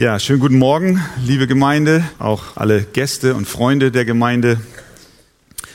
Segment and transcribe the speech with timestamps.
[0.00, 4.58] Ja, schönen guten Morgen, liebe Gemeinde, auch alle Gäste und Freunde der Gemeinde.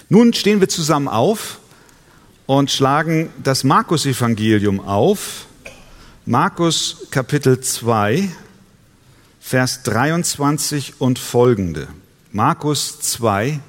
[0.10, 1.60] Nun stehen wir zusammen auf
[2.48, 5.46] und schlagen das Markus-Evangelium auf.
[6.26, 8.28] Markus Kapitel 2,
[9.40, 11.88] Vers 23 und folgende.
[12.32, 13.60] Markus 2,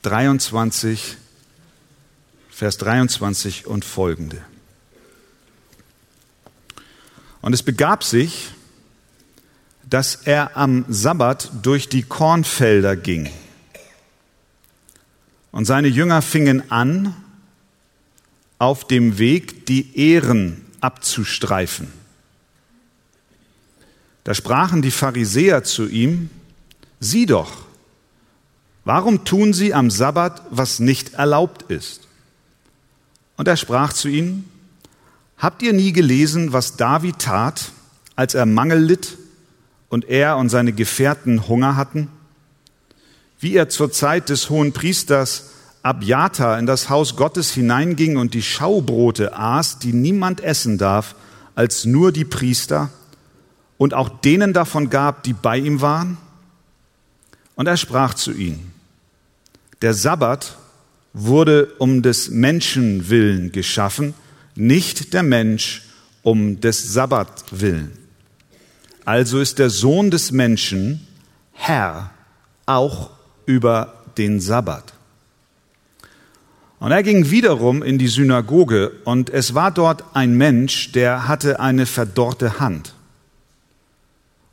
[0.00, 1.18] 23,
[2.48, 4.38] Vers 23 und folgende.
[7.42, 8.52] Und es begab sich,
[9.88, 13.30] dass er am Sabbat durch die Kornfelder ging.
[15.50, 17.14] Und seine Jünger fingen an,
[18.58, 21.88] auf dem Weg die Ehren abzustreifen.
[24.24, 26.28] Da sprachen die Pharisäer zu ihm,
[27.00, 27.52] sieh doch,
[28.84, 32.08] warum tun sie am Sabbat, was nicht erlaubt ist?
[33.36, 34.50] Und er sprach zu ihnen,
[35.38, 37.70] habt ihr nie gelesen, was David tat,
[38.16, 39.16] als er Mangel litt
[39.88, 42.08] und er und seine Gefährten Hunger hatten?
[43.40, 45.50] Wie er zur Zeit des hohen Priesters
[45.82, 51.14] Abjata in das Haus Gottes hineinging und die Schaubrote aß, die niemand essen darf,
[51.54, 52.90] als nur die Priester,
[53.78, 56.18] und auch denen davon gab, die bei ihm waren?
[57.54, 58.72] Und er sprach zu ihnen,
[59.82, 60.56] der Sabbat
[61.12, 64.14] wurde um des Menschen willen geschaffen,
[64.54, 65.84] nicht der Mensch
[66.22, 67.92] um des Sabbat willen.
[69.08, 71.06] Also ist der Sohn des Menschen
[71.52, 72.10] Herr
[72.66, 73.08] auch
[73.46, 74.92] über den Sabbat.
[76.78, 81.58] Und er ging wiederum in die Synagoge und es war dort ein Mensch, der hatte
[81.58, 82.92] eine verdorrte Hand.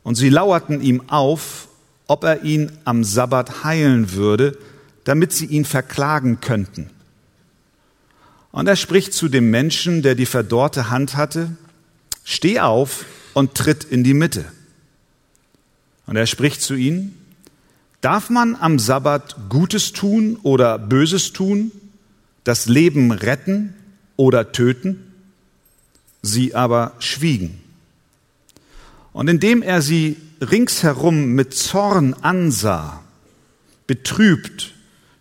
[0.02, 1.68] Und sie lauerten ihm auf,
[2.06, 4.56] ob er ihn am Sabbat heilen würde,
[5.04, 6.88] damit sie ihn verklagen könnten.
[8.52, 11.50] Und er spricht zu dem Menschen, der die verdorrte Hand hatte,
[12.24, 13.04] steh auf
[13.36, 14.46] und tritt in die Mitte.
[16.06, 17.14] Und er spricht zu ihnen,
[18.00, 21.70] darf man am Sabbat Gutes tun oder Böses tun,
[22.44, 23.74] das Leben retten
[24.16, 25.12] oder töten?
[26.22, 27.60] Sie aber schwiegen.
[29.12, 33.04] Und indem er sie ringsherum mit Zorn ansah,
[33.86, 34.72] betrübt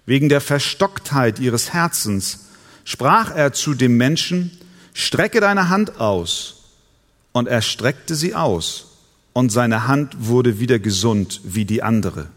[0.06, 2.46] wegen der Verstocktheit ihres Herzens,
[2.86, 4.52] sprach er zu dem Menschen,
[4.94, 6.55] strecke deine Hand aus.
[7.36, 8.86] Und er streckte sie aus,
[9.34, 12.30] und seine Hand wurde wieder gesund wie die andere.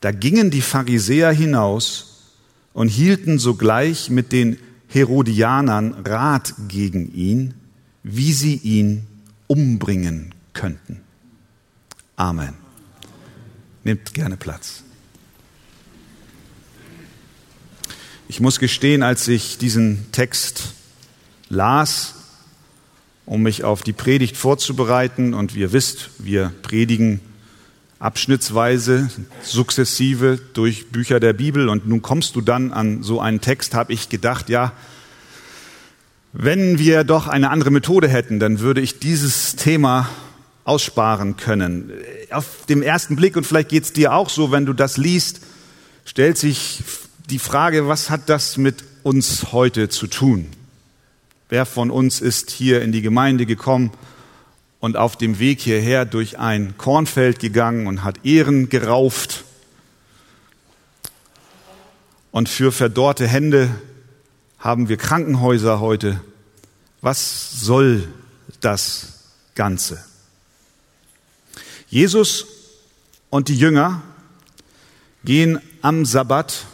[0.00, 2.36] Da gingen die Pharisäer hinaus
[2.74, 4.56] und hielten sogleich mit den
[4.86, 7.54] Herodianern Rat gegen ihn,
[8.04, 9.08] wie sie ihn
[9.48, 11.00] umbringen könnten.
[12.14, 12.54] Amen.
[13.82, 14.84] Nehmt gerne Platz.
[18.28, 20.74] Ich muss gestehen, als ich diesen Text
[21.48, 22.15] las,
[23.26, 27.20] um mich auf die Predigt vorzubereiten, und ihr wisst, wir predigen
[27.98, 29.10] abschnittsweise,
[29.42, 33.92] sukzessive durch Bücher der Bibel, und nun kommst du dann an so einen Text, habe
[33.92, 34.72] ich gedacht, ja,
[36.32, 40.08] wenn wir doch eine andere Methode hätten, dann würde ich dieses Thema
[40.64, 41.90] aussparen können.
[42.30, 45.40] Auf dem ersten Blick, und vielleicht geht es dir auch so, wenn du das liest,
[46.04, 46.82] stellt sich
[47.30, 50.46] die Frage, was hat das mit uns heute zu tun?
[51.48, 53.92] Wer von uns ist hier in die Gemeinde gekommen
[54.80, 59.44] und auf dem Weg hierher durch ein Kornfeld gegangen und hat Ehren gerauft
[62.36, 63.70] und für verdorrte Hände
[64.58, 66.20] haben wir Krankenhäuser heute.
[67.00, 68.08] Was soll
[68.60, 70.04] das Ganze?
[71.88, 72.46] Jesus
[73.30, 74.02] und die Jünger
[75.24, 76.66] gehen am Sabbat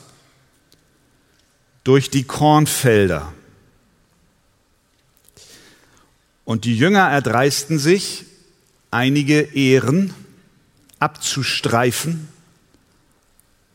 [1.85, 3.33] durch die Kornfelder.
[6.45, 8.25] Und die Jünger erdreisten sich,
[8.91, 10.13] einige Ehren
[10.99, 12.29] abzustreifen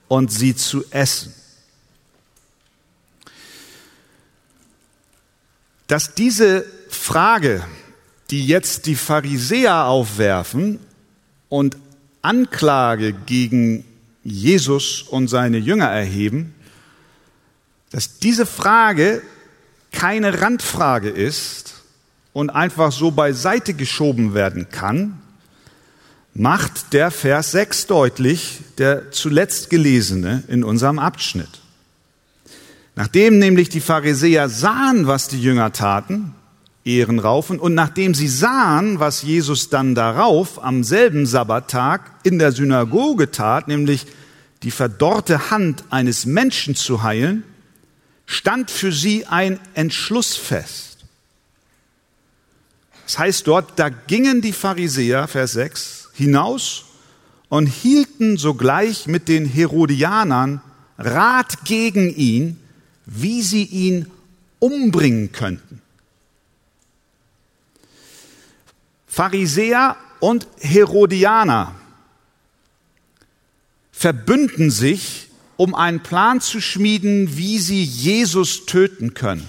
[0.08, 1.34] und sie zu essen.
[5.88, 7.66] Dass diese Frage,
[8.30, 10.80] die jetzt die Pharisäer aufwerfen
[11.50, 11.78] und
[12.22, 13.86] Anklage gegen
[14.24, 16.54] Jesus und seine Jünger erheben,
[17.90, 19.22] dass diese Frage
[19.94, 21.76] keine Randfrage ist
[22.38, 25.18] und einfach so beiseite geschoben werden kann,
[26.36, 31.50] macht der Vers 6 deutlich, der zuletzt gelesene in unserem Abschnitt.
[32.95, 36.36] Nachdem nämlich die Pharisäer sahen, was die Jünger taten,
[36.86, 42.51] Ehren raufen, und nachdem sie sahen, was Jesus dann darauf am selben Sabbattag in der
[42.51, 44.06] Synagoge tat, nämlich
[44.62, 47.42] die verdorrte Hand eines Menschen zu heilen,
[48.28, 50.97] stand für sie ein Entschluss fest.
[53.07, 56.83] Das heißt dort, da gingen die Pharisäer, Vers 6, hinaus
[57.48, 60.62] und hielten sogleich mit den Herodianern
[60.98, 62.59] Rat gegen ihn,
[63.06, 64.12] wie sie ihn
[64.59, 65.81] umbringen könnten.
[69.07, 71.75] Pharisäer und Herodianer
[73.94, 79.48] verbünden sich, um einen Plan zu schmieden, wie sie Jesus töten können.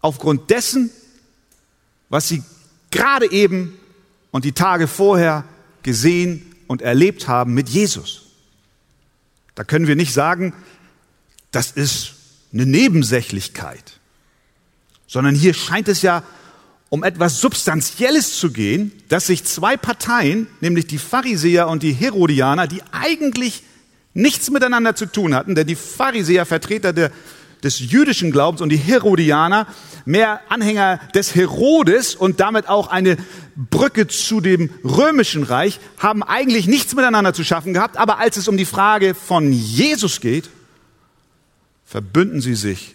[0.00, 0.90] Aufgrund dessen,
[2.08, 2.42] was sie
[2.90, 3.78] gerade eben
[4.30, 5.44] und die Tage vorher
[5.82, 8.22] gesehen und erlebt haben mit Jesus.
[9.54, 10.52] Da können wir nicht sagen,
[11.50, 12.14] das ist
[12.52, 14.00] eine Nebensächlichkeit,
[15.06, 16.24] sondern hier scheint es ja
[16.94, 22.68] um etwas Substanzielles zu gehen, dass sich zwei Parteien, nämlich die Pharisäer und die Herodianer,
[22.68, 23.64] die eigentlich
[24.12, 27.10] nichts miteinander zu tun hatten, denn die Pharisäer Vertreter der,
[27.64, 29.66] des jüdischen Glaubens und die Herodianer
[30.04, 33.16] mehr Anhänger des Herodes und damit auch eine
[33.56, 38.48] Brücke zu dem römischen Reich, haben eigentlich nichts miteinander zu schaffen gehabt, aber als es
[38.48, 40.50] um die Frage von Jesus geht,
[41.86, 42.94] verbünden sie sich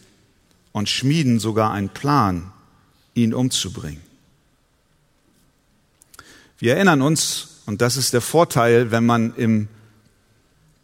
[0.71, 2.51] und schmieden sogar einen Plan,
[3.15, 4.01] ihn umzubringen.
[6.59, 9.67] Wir erinnern uns, und das ist der Vorteil, wenn man im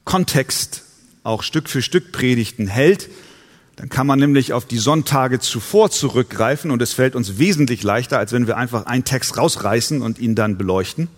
[0.06, 0.84] Kontext
[1.24, 3.10] auch Stück für Stück Predigten hält,
[3.76, 8.18] dann kann man nämlich auf die Sonntage zuvor zurückgreifen und es fällt uns wesentlich leichter,
[8.18, 11.10] als wenn wir einfach einen Text rausreißen und ihn dann beleuchten.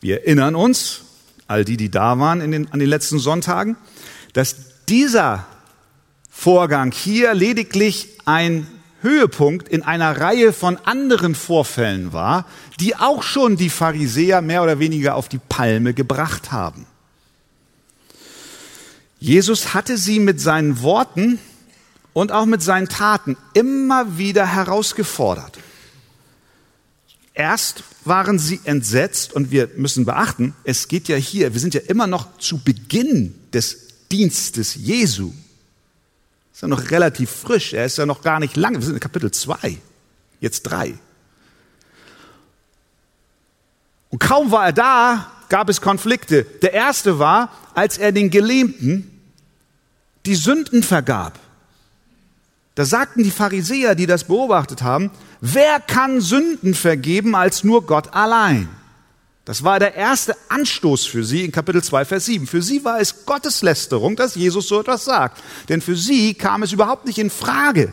[0.00, 1.00] Wir erinnern uns,
[1.48, 3.76] all die, die da waren den, an den letzten Sonntagen,
[4.32, 4.56] dass
[4.88, 5.46] dieser
[6.30, 8.66] Vorgang hier lediglich ein
[9.00, 12.46] Höhepunkt in einer Reihe von anderen Vorfällen war,
[12.78, 16.86] die auch schon die Pharisäer mehr oder weniger auf die Palme gebracht haben.
[19.18, 21.38] Jesus hatte sie mit seinen Worten
[22.12, 25.58] und auch mit seinen Taten immer wieder herausgefordert.
[27.34, 31.80] Erst waren sie entsetzt und wir müssen beachten, es geht ja hier, wir sind ja
[31.80, 35.32] immer noch zu Beginn des Dienstes Jesu.
[36.52, 37.72] Ist ja noch relativ frisch.
[37.72, 38.78] Er ist ja noch gar nicht lange.
[38.78, 39.78] Wir sind in Kapitel 2.
[40.40, 40.94] Jetzt 3.
[44.10, 46.44] Und kaum war er da, gab es Konflikte.
[46.60, 49.08] Der erste war, als er den Gelähmten
[50.26, 51.38] die Sünden vergab.
[52.74, 55.10] Da sagten die Pharisäer, die das beobachtet haben,
[55.40, 58.68] wer kann Sünden vergeben als nur Gott allein?
[59.44, 62.46] Das war der erste Anstoß für sie in Kapitel 2, Vers 7.
[62.46, 65.42] Für sie war es Gotteslästerung, dass Jesus so etwas sagt.
[65.68, 67.92] Denn für sie kam es überhaupt nicht in Frage,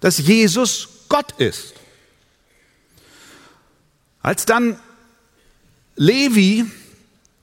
[0.00, 1.74] dass Jesus Gott ist.
[4.20, 4.78] Als dann
[5.94, 6.66] Levi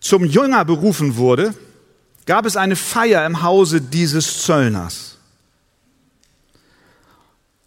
[0.02, 1.54] zum Jünger berufen wurde,
[2.26, 5.17] gab es eine Feier im Hause dieses Zöllners.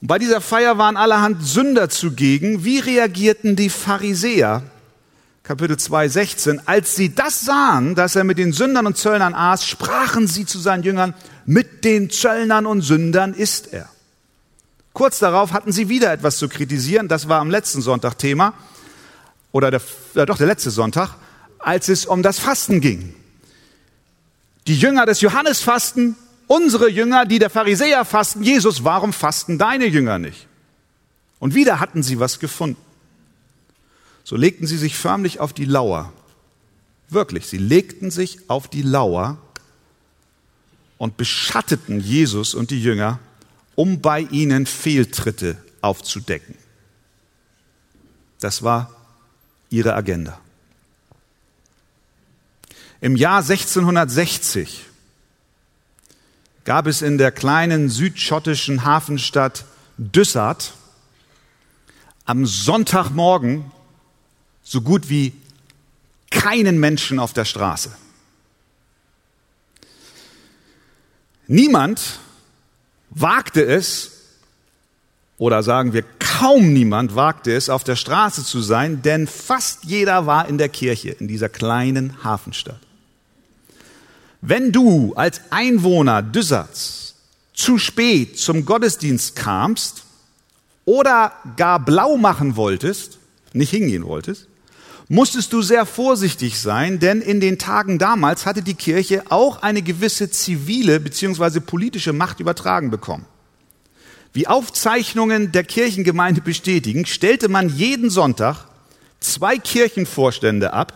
[0.01, 2.65] Und bei dieser Feier waren allerhand Sünder zugegen.
[2.65, 4.63] Wie reagierten die Pharisäer
[5.51, 9.67] Kapitel 2, 16, als sie das sahen, dass er mit den Sündern und Zöllnern aß,
[9.67, 11.13] sprachen sie zu seinen Jüngern,
[11.45, 13.89] mit den Zöllnern und Sündern ist er.
[14.93, 18.55] Kurz darauf hatten sie wieder etwas zu kritisieren, das war am letzten Sonntag Thema,
[19.51, 19.81] oder der,
[20.15, 21.17] ja doch der letzte Sonntag,
[21.59, 23.13] als es um das Fasten ging.
[24.69, 26.15] Die Jünger des Johannes fasten,
[26.51, 30.49] unsere Jünger, die der Pharisäer fasten, Jesus, warum fasten deine Jünger nicht?
[31.39, 32.81] Und wieder hatten sie was gefunden.
[34.25, 36.13] So legten sie sich förmlich auf die Lauer.
[37.09, 39.39] Wirklich, sie legten sich auf die Lauer
[40.99, 43.21] und beschatteten Jesus und die Jünger,
[43.77, 46.57] um bei ihnen Fehltritte aufzudecken.
[48.41, 48.93] Das war
[49.71, 50.41] ihre Agenda.
[53.01, 54.90] Im Jahr 1660
[56.71, 59.65] gab es in der kleinen südschottischen Hafenstadt
[59.99, 60.73] Düssart
[62.27, 63.73] am Sonntagmorgen
[64.63, 65.33] so gut wie
[66.31, 67.91] keinen Menschen auf der Straße.
[71.49, 72.21] Niemand
[73.11, 74.13] wagte es,
[75.39, 80.27] oder sagen wir kaum niemand wagte es, auf der Straße zu sein, denn fast jeder
[80.27, 82.79] war in der Kirche, in dieser kleinen Hafenstadt.
[84.43, 87.15] Wenn du als Einwohner Düsserts
[87.53, 90.05] zu spät zum Gottesdienst kamst
[90.87, 93.19] oder gar blau machen wolltest,
[93.53, 94.47] nicht hingehen wolltest,
[95.09, 99.83] musstest du sehr vorsichtig sein, denn in den Tagen damals hatte die Kirche auch eine
[99.83, 101.61] gewisse zivile bzw.
[101.61, 103.27] politische Macht übertragen bekommen.
[104.33, 108.69] Wie Aufzeichnungen der Kirchengemeinde bestätigen, stellte man jeden Sonntag
[109.19, 110.95] zwei Kirchenvorstände ab,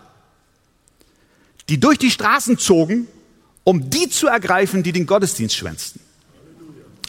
[1.69, 3.09] die durch die Straßen zogen,
[3.65, 6.01] um die zu ergreifen, die den Gottesdienst schwänzten.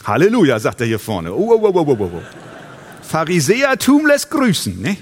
[0.04, 1.32] Halleluja, sagt er hier vorne.
[1.32, 2.22] Oh, oh, oh,
[3.02, 4.80] Pharisäertum lässt grüßen.
[4.80, 4.96] Ne?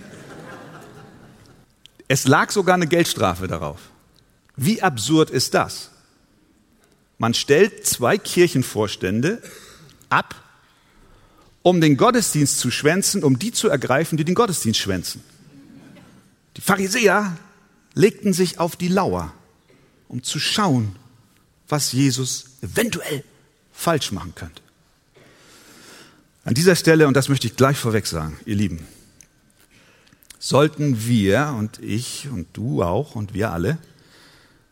[2.08, 3.80] Es lag sogar eine Geldstrafe darauf.
[4.56, 5.90] Wie absurd ist das?
[7.18, 9.42] Man stellt zwei Kirchenvorstände
[10.10, 10.34] ab,
[11.62, 15.22] um den Gottesdienst zu schwänzen, um die zu ergreifen, die den Gottesdienst schwänzen.
[16.56, 17.36] Die Pharisäer
[17.94, 19.32] legten sich auf die Lauer,
[20.08, 20.96] um zu schauen,
[21.68, 23.24] was Jesus eventuell
[23.72, 24.62] falsch machen könnte.
[26.44, 28.86] An dieser Stelle, und das möchte ich gleich vorweg sagen, ihr Lieben,
[30.38, 33.78] sollten wir und ich und du auch und wir alle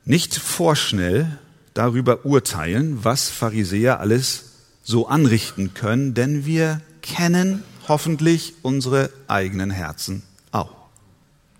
[0.04, 1.38] nicht vorschnell
[1.72, 4.50] darüber urteilen, was Pharisäer alles
[4.82, 10.74] so anrichten können, denn wir kennen hoffentlich unsere eigenen Herzen auch.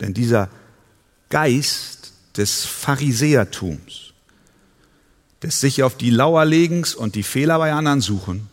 [0.01, 0.51] Denn dieser
[1.31, 4.12] Geist des Pharisäertums,
[5.43, 8.49] des sich auf die Lauer legens und die Fehler bei anderen suchen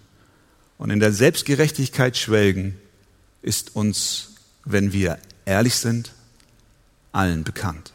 [0.78, 2.78] und in der Selbstgerechtigkeit schwelgen,
[3.42, 6.14] ist uns, wenn wir ehrlich sind,
[7.12, 7.92] allen bekannt.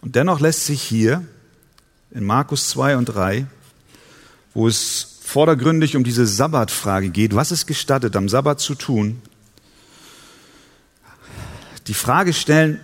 [0.00, 1.26] Und dennoch lässt sich hier
[2.10, 3.46] in Markus 2 und 3,
[4.54, 9.20] wo es vordergründig um diese Sabbatfrage geht, was ist gestattet am Sabbat zu tun,
[11.88, 12.80] die Frage stellen,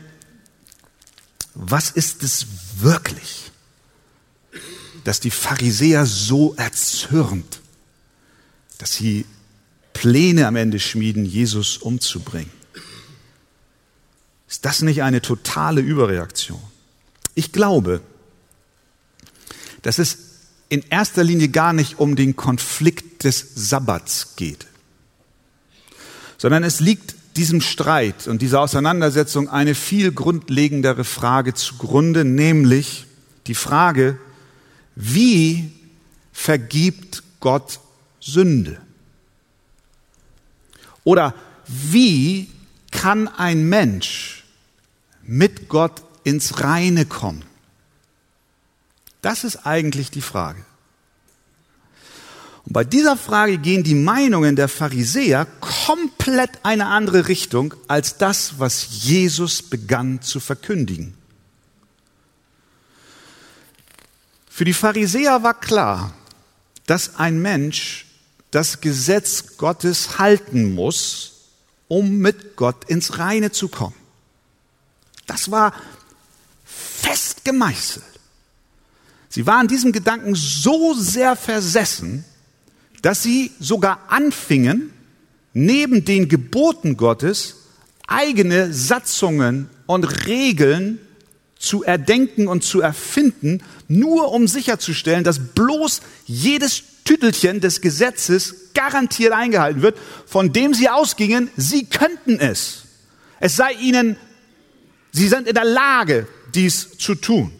[1.55, 2.47] was ist es
[2.79, 3.52] wirklich,
[5.05, 7.61] dass die Pharisäer so erzürnt,
[8.79, 9.27] dass sie
[9.93, 12.51] Pläne am Ende schmieden, Jesus umzubringen?
[14.49, 16.61] Ist das nicht eine totale Überreaktion?
[17.35, 18.03] Ich glaube,
[19.83, 20.19] dass es
[20.69, 24.67] in erster Linie gar nicht um den Konflikt des Sabbats geht,
[26.39, 33.07] sondern es liegt diesem Streit und dieser Auseinandersetzung eine viel grundlegendere Frage zugrunde, nämlich
[33.47, 34.19] die Frage,
[34.95, 35.71] wie
[36.33, 37.81] vergibt Gott
[38.21, 38.81] Sünde?
[41.05, 41.35] Oder
[41.67, 42.49] wie
[42.91, 44.45] kann ein Mensch
[45.23, 47.45] mit Gott ins Reine kommen?
[49.23, 50.65] Das ist eigentlich die Frage.
[52.65, 58.59] Und bei dieser Frage gehen die Meinungen der Pharisäer komplett eine andere Richtung als das,
[58.59, 61.15] was Jesus begann zu verkündigen.
[64.55, 66.13] Für die Pharisäer war klar,
[66.85, 68.05] dass ein Mensch
[68.51, 71.47] das Gesetz Gottes halten muss,
[71.89, 73.97] um mit Gott ins Reine zu kommen.
[75.27, 75.73] Das war
[76.67, 78.05] fest gemeißelt.
[79.31, 82.23] Sie waren diesem Gedanken so sehr versessen,
[83.01, 84.93] dass sie sogar anfingen,
[85.55, 87.57] neben den Geboten Gottes
[88.07, 90.99] eigene Satzungen und Regeln
[91.63, 99.33] zu erdenken und zu erfinden, nur um sicherzustellen, dass bloß jedes Tütelchen des Gesetzes garantiert
[99.33, 102.83] eingehalten wird, von dem sie ausgingen, sie könnten es.
[103.39, 104.17] Es sei ihnen
[105.13, 107.53] Sie sind in der Lage, dies zu tun.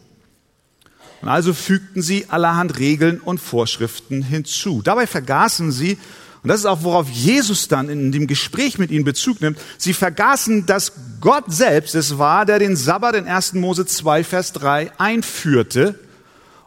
[1.21, 4.83] Und also fügten sie allerhand Regeln und Vorschriften hinzu.
[4.83, 5.99] Dabei vergaßen sie,
[6.43, 9.95] und das ist auch, worauf Jesus dann in dem Gespräch mit ihnen Bezug nimmt, sie
[9.95, 13.55] vergaßen, dass Gott selbst es war, der den Sabbat in 1.
[13.55, 15.99] Mose 2, Vers 3 einführte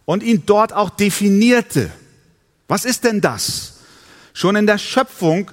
[0.06, 1.92] und ihn dort auch definierte.
[2.70, 3.74] Was ist denn das?
[4.34, 5.52] Schon in der Schöpfung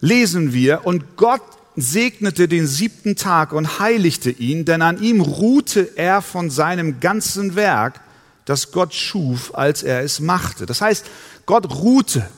[0.00, 1.42] lesen wir, und Gott
[1.76, 7.54] segnete den siebten Tag und heiligte ihn, denn an ihm ruhte er von seinem ganzen
[7.54, 8.00] Werk,
[8.44, 10.66] das Gott schuf, als er es machte.
[10.66, 11.06] Das heißt,
[11.46, 12.28] Gott ruhte.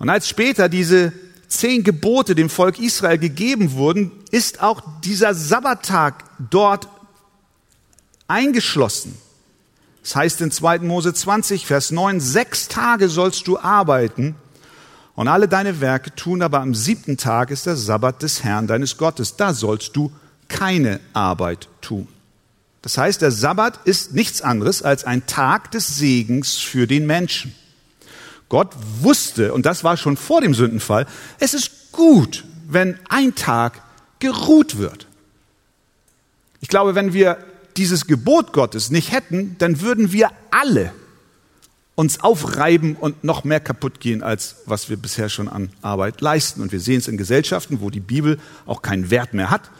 [0.00, 1.12] Und als später diese
[1.46, 6.88] zehn Gebote dem Volk Israel gegeben wurden, ist auch dieser Sabbattag dort
[8.26, 9.16] eingeschlossen.
[10.02, 10.78] Das heißt in 2.
[10.80, 14.36] Mose 20, Vers 9, sechs Tage sollst du arbeiten
[15.14, 18.96] und alle deine Werke tun, aber am siebten Tag ist der Sabbat des Herrn deines
[18.96, 19.36] Gottes.
[19.36, 20.10] Da sollst du
[20.48, 22.08] keine Arbeit tun.
[22.80, 27.54] Das heißt, der Sabbat ist nichts anderes als ein Tag des Segens für den Menschen.
[28.50, 31.06] Gott wusste, und das war schon vor dem Sündenfall,
[31.38, 33.80] es ist gut, wenn ein Tag
[34.18, 35.06] geruht wird.
[36.60, 37.38] Ich glaube, wenn wir
[37.76, 40.92] dieses Gebot Gottes nicht hätten, dann würden wir alle
[41.94, 46.60] uns aufreiben und noch mehr kaputt gehen, als was wir bisher schon an Arbeit leisten.
[46.60, 49.70] Und wir sehen es in Gesellschaften, wo die Bibel auch keinen Wert mehr hat.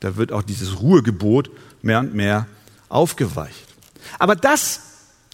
[0.00, 1.50] Da wird auch dieses Ruhegebot
[1.82, 2.46] mehr und mehr
[2.88, 3.66] aufgeweicht.
[4.18, 4.80] Aber das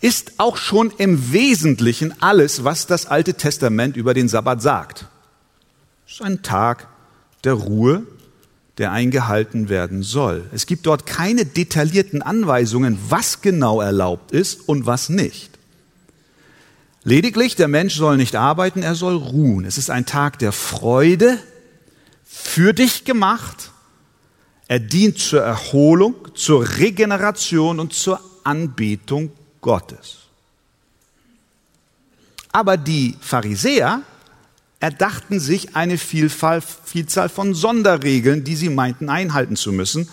[0.06, 5.06] ist auch schon im Wesentlichen alles, was das Alte Testament über den Sabbat sagt.
[6.06, 6.86] Es ist ein Tag
[7.42, 8.04] der Ruhe,
[8.78, 10.44] der eingehalten werden soll.
[10.52, 15.50] Es gibt dort keine detaillierten Anweisungen, was genau erlaubt ist und was nicht.
[17.02, 19.64] Lediglich, der Mensch soll nicht arbeiten, er soll ruhen.
[19.64, 21.36] Es ist ein Tag der Freude,
[22.24, 23.72] für dich gemacht.
[24.68, 29.32] Er dient zur Erholung, zur Regeneration und zur Anbetung
[29.66, 30.18] Gottes.
[32.52, 34.02] Aber die Pharisäer
[34.78, 40.08] erdachten sich eine Vielfalt, Vielzahl von Sonderregeln, die sie meinten einhalten zu müssen.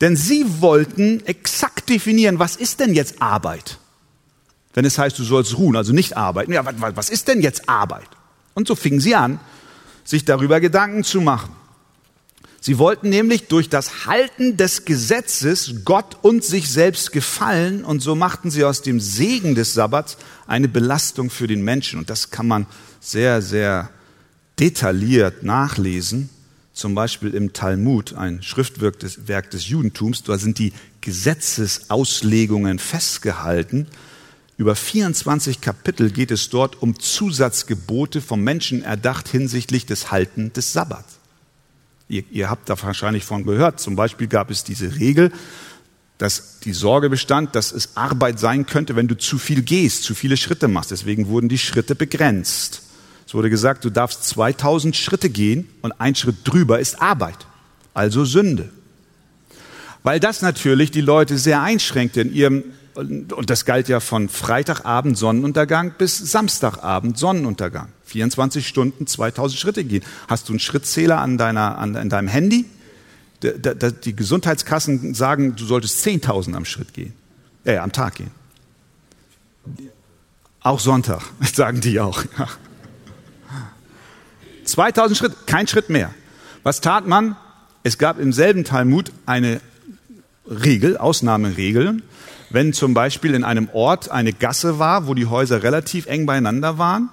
[0.00, 3.78] Denn sie wollten exakt definieren, was ist denn jetzt Arbeit?
[4.74, 6.52] Wenn es heißt, du sollst ruhen, also nicht arbeiten.
[6.52, 6.64] Ja,
[6.96, 8.08] was ist denn jetzt Arbeit?
[8.54, 9.38] Und so fingen sie an,
[10.02, 11.54] sich darüber Gedanken zu machen.
[12.62, 18.14] Sie wollten nämlich durch das Halten des Gesetzes Gott und sich selbst gefallen und so
[18.14, 21.98] machten sie aus dem Segen des Sabbats eine Belastung für den Menschen.
[21.98, 22.66] Und das kann man
[23.00, 23.88] sehr, sehr
[24.58, 26.28] detailliert nachlesen.
[26.74, 30.22] Zum Beispiel im Talmud, ein Schriftwerk des, Werk des Judentums.
[30.22, 33.86] Da sind die Gesetzesauslegungen festgehalten.
[34.58, 40.74] Über 24 Kapitel geht es dort um Zusatzgebote vom Menschen erdacht hinsichtlich des Halten des
[40.74, 41.19] Sabbats.
[42.10, 43.78] Ihr, ihr habt da wahrscheinlich von gehört.
[43.78, 45.30] Zum Beispiel gab es diese Regel,
[46.18, 50.16] dass die Sorge bestand, dass es Arbeit sein könnte, wenn du zu viel gehst, zu
[50.16, 50.90] viele Schritte machst.
[50.90, 52.82] Deswegen wurden die Schritte begrenzt.
[53.26, 57.46] Es wurde gesagt, du darfst 2000 Schritte gehen und ein Schritt drüber ist Arbeit,
[57.94, 58.70] also Sünde.
[60.02, 62.64] Weil das natürlich die Leute sehr einschränkte in ihrem
[62.96, 67.88] und das galt ja von Freitagabend Sonnenuntergang bis Samstagabend Sonnenuntergang.
[68.10, 70.04] 24 Stunden, 2000 Schritte gehen.
[70.28, 72.66] Hast du einen Schrittzähler an, deiner, an, an deinem Handy?
[73.42, 77.14] Die Gesundheitskassen sagen, du solltest 10.000 am Schritt gehen,
[77.64, 78.30] äh, am Tag gehen.
[80.60, 82.22] Auch Sonntag, sagen die auch.
[84.64, 86.14] 2000 Schritt, kein Schritt mehr.
[86.62, 87.36] Was tat man?
[87.82, 89.60] Es gab im selben Talmud eine
[90.46, 92.02] Regel, Ausnahmeregeln.
[92.50, 96.76] Wenn zum Beispiel in einem Ort eine Gasse war, wo die Häuser relativ eng beieinander
[96.76, 97.08] waren,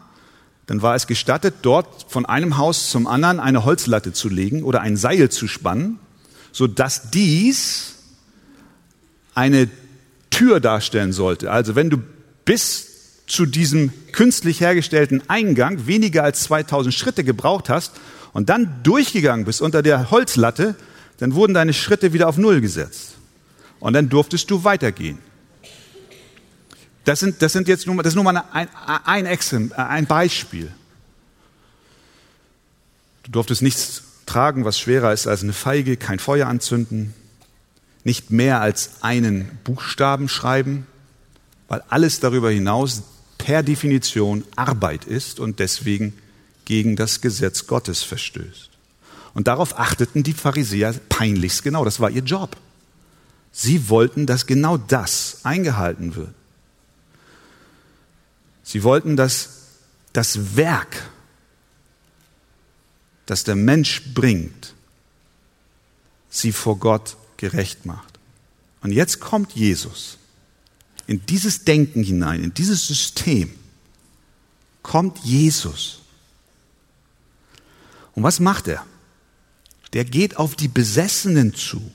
[0.68, 4.82] dann war es gestattet, dort von einem Haus zum anderen eine Holzlatte zu legen oder
[4.82, 6.00] ein Seil zu spannen,
[6.52, 7.96] so dass dies
[9.34, 9.70] eine
[10.30, 11.52] Tür darstellen sollte.
[11.52, 11.98] Also wenn du
[12.44, 17.94] bis zu diesem künstlich hergestellten Eingang weniger als 2000 Schritte gebraucht hast
[18.34, 20.76] und dann durchgegangen bist unter der Holzlatte,
[21.18, 23.16] dann wurden deine Schritte wieder auf Null gesetzt.
[23.80, 25.20] Und dann durftest du weitergehen.
[27.08, 28.68] Das, sind, das, sind jetzt nur, das ist nur mal ein,
[29.06, 30.70] ein, Exempel, ein Beispiel.
[33.24, 37.14] Du durftest nichts tragen, was schwerer ist als eine Feige, kein Feuer anzünden,
[38.04, 40.86] nicht mehr als einen Buchstaben schreiben,
[41.70, 43.04] weil alles darüber hinaus
[43.38, 46.12] per Definition Arbeit ist und deswegen
[46.66, 48.70] gegen das Gesetz Gottes verstößt.
[49.34, 52.58] Und darauf achteten die Pharisäer peinlichst genau, das war ihr Job.
[53.54, 56.34] Sie wollten, dass genau das eingehalten wird.
[58.68, 59.62] Sie wollten, dass
[60.12, 61.10] das Werk,
[63.26, 64.74] das der Mensch bringt,
[66.30, 68.20] sie vor Gott gerecht macht.
[68.82, 70.18] Und jetzt kommt Jesus
[71.08, 73.56] in dieses Denken hinein, in dieses System,
[74.84, 76.00] kommt Jesus.
[78.16, 78.86] Und was macht er?
[79.94, 81.90] Der geht auf die Besessenen zu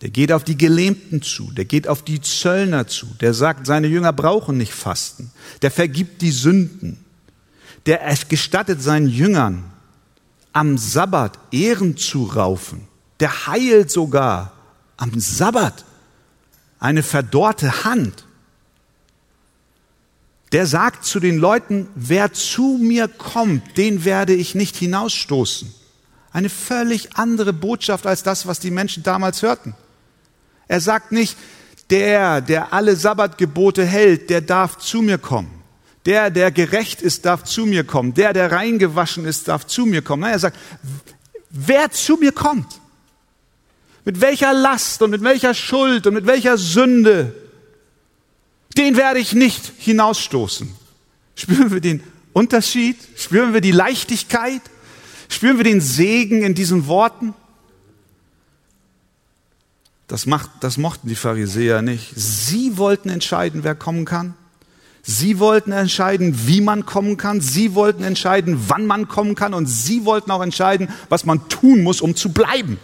[0.00, 3.88] der geht auf die Gelähmten zu, der geht auf die Zöllner zu, der sagt, seine
[3.88, 5.32] Jünger brauchen nicht fasten,
[5.62, 7.04] der vergibt die Sünden,
[7.86, 9.64] der gestattet seinen Jüngern
[10.52, 12.86] am Sabbat Ehren zu raufen,
[13.18, 14.52] der heilt sogar
[14.96, 15.84] am Sabbat
[16.78, 18.24] eine verdorrte Hand.
[20.52, 25.74] Der sagt zu den Leuten, wer zu mir kommt, den werde ich nicht hinausstoßen.
[26.32, 29.74] Eine völlig andere Botschaft als das, was die Menschen damals hörten.
[30.68, 31.36] Er sagt nicht,
[31.90, 35.50] der, der alle Sabbatgebote hält, der darf zu mir kommen.
[36.06, 38.14] Der, der gerecht ist, darf zu mir kommen.
[38.14, 40.22] Der, der reingewaschen ist, darf zu mir kommen.
[40.22, 40.58] Nein, er sagt,
[41.50, 42.80] wer zu mir kommt,
[44.04, 47.34] mit welcher Last und mit welcher Schuld und mit welcher Sünde,
[48.76, 50.70] den werde ich nicht hinausstoßen.
[51.34, 52.02] Spüren wir den
[52.32, 52.96] Unterschied?
[53.16, 54.62] Spüren wir die Leichtigkeit?
[55.28, 57.34] Spüren wir den Segen in diesen Worten?
[60.08, 62.12] Das, macht, das mochten die Pharisäer nicht.
[62.16, 64.34] Sie wollten entscheiden, wer kommen kann.
[65.02, 67.42] Sie wollten entscheiden, wie man kommen kann.
[67.42, 69.52] Sie wollten entscheiden, wann man kommen kann.
[69.52, 72.78] Und sie wollten auch entscheiden, was man tun muss, um zu bleiben.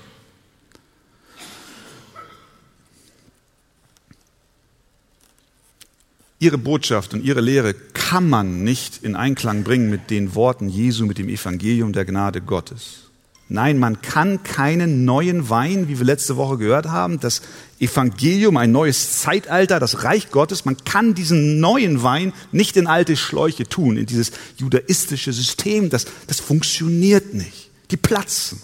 [6.39, 11.07] Ihre Botschaft und ihre Lehre kann man nicht in Einklang bringen mit den Worten Jesu,
[11.07, 13.05] mit dem Evangelium der Gnade Gottes.
[13.49, 17.43] Nein, man kann keinen neuen Wein, wie wir letzte Woche gehört haben, das
[17.79, 23.17] Evangelium, ein neues Zeitalter, das Reich Gottes, man kann diesen neuen Wein nicht in alte
[23.17, 27.71] Schläuche tun, in dieses judaistische System, das, das funktioniert nicht.
[27.91, 28.61] Die platzen.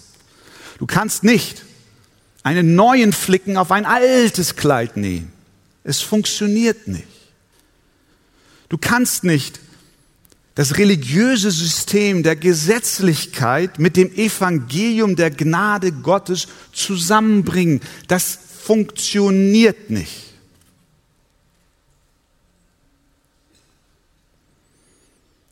[0.79, 1.63] Du kannst nicht
[2.41, 5.31] einen neuen Flicken auf ein altes Kleid nehmen.
[5.83, 7.07] Es funktioniert nicht.
[8.69, 9.59] Du kannst nicht
[10.61, 17.81] das religiöse System der Gesetzlichkeit mit dem Evangelium der Gnade Gottes zusammenbringen.
[18.07, 20.35] Das funktioniert nicht.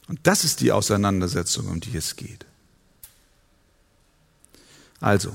[0.08, 2.46] Und das ist die Auseinandersetzung, um die es geht.
[5.00, 5.34] Also,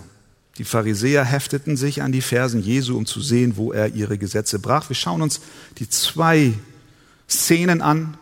[0.59, 4.61] die Pharisäer hefteten sich an die Versen Jesu, um zu sehen, wo er ihre Gesetze
[4.61, 4.89] brach.
[4.89, 5.41] Wir schauen uns
[5.79, 6.55] die zwei
[7.29, 8.17] Szenen an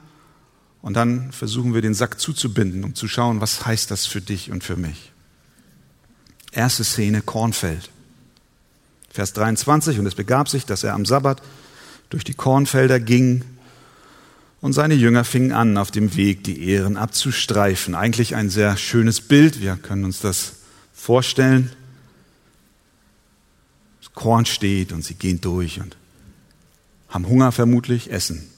[0.83, 4.51] und dann versuchen wir den Sack zuzubinden, um zu schauen, was heißt das für dich
[4.51, 5.13] und für mich.
[6.51, 7.89] Erste Szene, Kornfeld.
[9.11, 11.43] Vers 23, und es begab sich, dass er am Sabbat
[12.11, 13.45] durch die Kornfelder ging
[14.61, 17.95] und seine Jünger fingen an, auf dem Weg die Ehren abzustreifen.
[17.95, 20.55] Eigentlich ein sehr schönes Bild, wir können uns das
[20.93, 21.71] vorstellen.
[24.01, 25.97] Das Korn steht und sie gehen durch und
[27.09, 28.52] haben Hunger vermutlich, essen.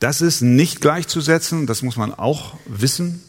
[0.00, 3.22] Das ist nicht gleichzusetzen, das muss man auch wissen,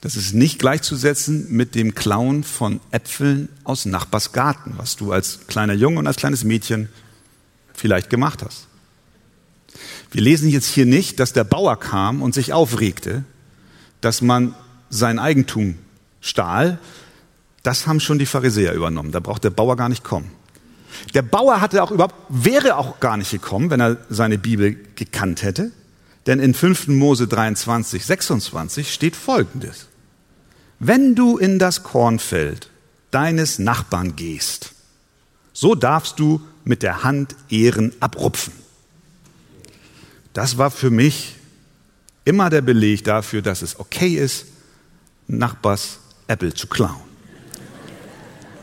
[0.00, 5.40] das ist nicht gleichzusetzen mit dem Klauen von Äpfeln aus Nachbars Garten, was du als
[5.46, 6.88] kleiner Junge und als kleines Mädchen
[7.74, 8.66] vielleicht gemacht hast.
[10.10, 13.24] Wir lesen jetzt hier nicht, dass der Bauer kam und sich aufregte,
[14.00, 14.54] dass man
[14.90, 15.78] sein Eigentum
[16.20, 16.78] stahl.
[17.62, 19.12] Das haben schon die Pharisäer übernommen.
[19.12, 20.30] Da braucht der Bauer gar nicht kommen.
[21.14, 25.42] Der Bauer hatte auch überhaupt, wäre auch gar nicht gekommen, wenn er seine Bibel gekannt
[25.42, 25.72] hätte.
[26.26, 26.88] Denn in 5.
[26.88, 29.86] Mose 23, 26 steht Folgendes.
[30.78, 32.70] Wenn du in das Kornfeld
[33.10, 34.72] deines Nachbarn gehst,
[35.52, 38.52] so darfst du mit der Hand Ehren abrupfen.
[40.32, 41.36] Das war für mich
[42.24, 44.46] immer der Beleg dafür, dass es okay ist,
[45.26, 47.00] Nachbars Apple zu klauen.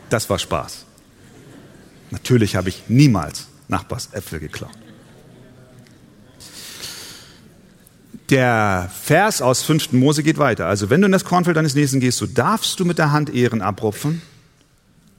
[0.08, 0.86] Das war Spaß.
[2.10, 4.70] Natürlich habe ich niemals Nachbars Äpfel geklaut.
[8.30, 9.92] Der Vers aus 5.
[9.92, 10.66] Mose geht weiter.
[10.66, 13.34] Also wenn du in das Kornfeld deines Nächsten gehst, so darfst du mit der Hand
[13.34, 14.22] Ehren abrupfen,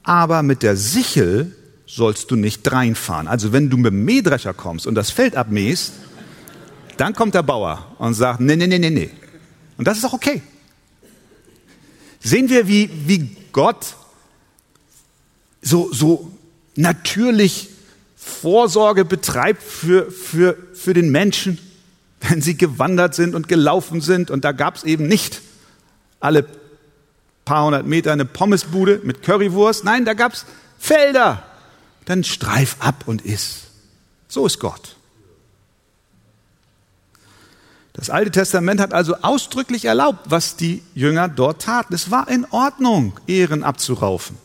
[0.03, 3.27] aber mit der Sichel sollst du nicht reinfahren.
[3.27, 5.93] Also wenn du mit dem Mähdrescher kommst und das Feld abmähst,
[6.95, 9.09] dann kommt der Bauer und sagt, nee, nee, nee, nee, nee.
[9.77, 10.41] Und das ist auch okay.
[12.21, 13.95] Sehen wir, wie, wie Gott
[15.61, 16.31] so, so
[16.81, 17.69] natürlich
[18.15, 21.57] Vorsorge betreibt für, für, für den Menschen,
[22.21, 24.29] wenn sie gewandert sind und gelaufen sind.
[24.29, 25.41] Und da gab es eben nicht
[26.19, 26.45] alle
[27.45, 29.83] paar hundert Meter eine Pommesbude mit Currywurst.
[29.83, 30.45] Nein, da gab es
[30.77, 31.43] Felder.
[32.05, 33.63] Dann streif ab und iss.
[34.27, 34.95] So ist Gott.
[37.93, 41.93] Das Alte Testament hat also ausdrücklich erlaubt, was die Jünger dort taten.
[41.93, 44.37] Es war in Ordnung, Ehren abzuraufen.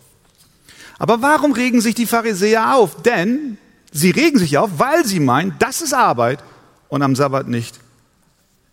[0.99, 3.03] Aber warum regen sich die Pharisäer auf?
[3.03, 3.59] Denn
[3.93, 6.43] sie regen sich auf, weil sie meinen, das ist Arbeit
[6.89, 7.79] und am Sabbat nicht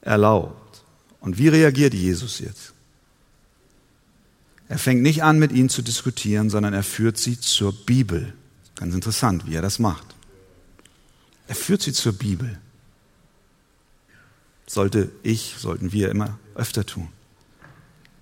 [0.01, 0.83] erlaubt.
[1.19, 2.73] Und wie reagiert Jesus jetzt?
[4.69, 8.33] Er fängt nicht an, mit ihnen zu diskutieren, sondern er führt sie zur Bibel.
[8.75, 10.05] Ganz interessant, wie er das macht.
[11.47, 12.57] Er führt sie zur Bibel
[14.73, 17.07] sollte ich, sollten wir immer öfter tun.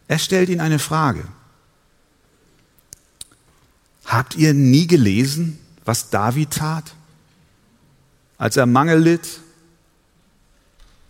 [0.08, 1.24] Er stellt ihnen eine Frage.
[4.06, 6.96] Habt ihr nie gelesen, was David tat,
[8.38, 9.40] als er Mangel litt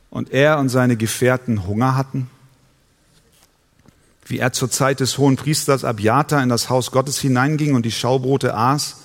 [0.10, 2.30] und er und seine Gefährten Hunger hatten?
[4.26, 7.92] Wie er zur Zeit des hohen Priesters Abiata in das Haus Gottes hineinging und die
[7.92, 8.98] Schaubrote aß,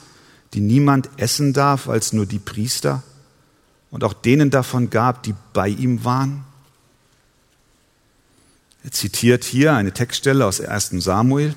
[0.54, 3.02] die niemand essen darf als nur die Priester?
[3.90, 6.44] und auch denen davon gab, die bei ihm waren?
[8.84, 11.54] Er zitiert hier eine Textstelle aus 1 Samuel,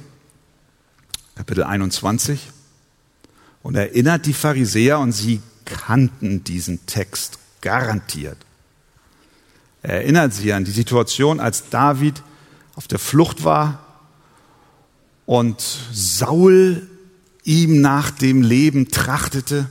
[1.40, 2.52] Kapitel 21,
[3.64, 8.36] und erinnert die Pharisäer, und sie kannten diesen Text garantiert.
[9.82, 12.22] Er erinnert sie an die Situation, als David
[12.76, 13.86] auf der Flucht war
[15.26, 15.62] und
[15.94, 16.90] Saul
[17.46, 19.70] ihm nach dem Leben trachtete.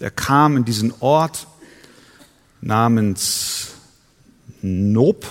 [0.00, 1.46] Er kam in diesen Ort
[2.60, 3.68] namens
[4.62, 5.28] Nob.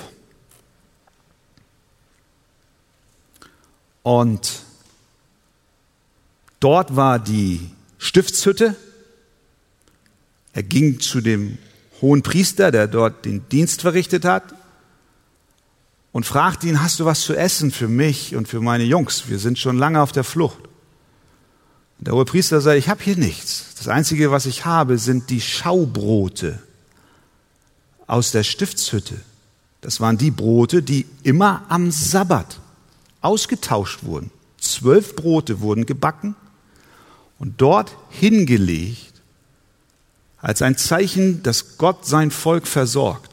[4.02, 4.64] Und
[6.62, 8.78] dort war die Stiftshütte.
[10.54, 11.58] Er ging zu dem
[12.02, 14.56] hohen Priester, der dort den Dienst verrichtet hat.
[16.14, 19.30] und fragt ihn, hast du was zu essen für mich und für meine Jungs?
[19.30, 20.60] Wir sind schon lange auf der Flucht.
[22.00, 23.76] Der hohe Priester sagt, ich habe hier nichts.
[23.78, 26.60] Das Einzige, was ich habe, sind die Schaubrote
[28.08, 29.22] aus der Stiftshütte.
[29.80, 32.60] Das waren die Brote, die immer am Sabbat
[33.22, 34.32] ausgetauscht wurden.
[34.60, 36.36] Zwölf Brote wurden gebacken
[37.42, 39.14] und dort hingelegt
[40.42, 43.32] als ein Zeichen, dass Gott sein Volk versorgt.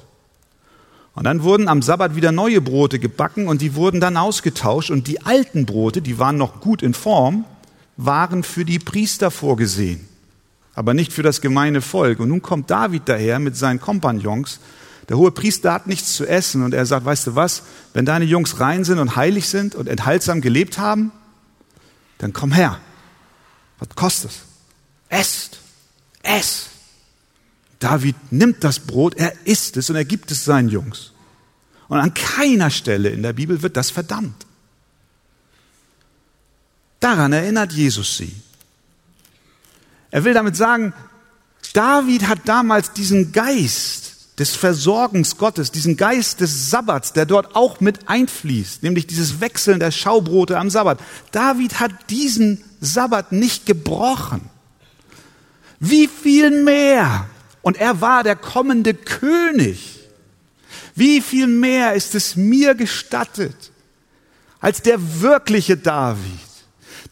[1.14, 5.08] Und dann wurden am Sabbat wieder neue Brote gebacken und die wurden dann ausgetauscht und
[5.08, 7.44] die alten Brote, die waren noch gut in Form,
[7.98, 10.08] waren für die Priester vorgesehen,
[10.74, 12.18] aber nicht für das gemeine Volk.
[12.18, 14.58] Und nun kommt David daher mit seinen Kompagnons.
[15.10, 18.24] Der hohe Priester hat nichts zu essen und er sagt, weißt du was, wenn deine
[18.24, 21.12] Jungs rein sind und heilig sind und enthaltsam gelebt haben,
[22.16, 22.80] dann komm her.
[23.78, 24.40] Was kostet es?
[25.08, 25.60] Esst.
[26.22, 26.68] Ess.
[27.78, 31.12] David nimmt das Brot, er isst es und er gibt es seinen Jungs.
[31.88, 34.46] Und an keiner Stelle in der Bibel wird das verdammt.
[37.00, 38.34] Daran erinnert Jesus sie.
[40.10, 40.92] Er will damit sagen,
[41.72, 44.07] David hat damals diesen Geist
[44.38, 49.80] des Versorgens Gottes, diesen Geist des Sabbats, der dort auch mit einfließt, nämlich dieses Wechseln
[49.80, 51.00] der Schaubrote am Sabbat.
[51.32, 54.42] David hat diesen Sabbat nicht gebrochen.
[55.80, 57.26] Wie viel mehr?
[57.62, 59.98] Und er war der kommende König.
[60.94, 63.72] Wie viel mehr ist es mir gestattet,
[64.60, 66.18] als der wirkliche David,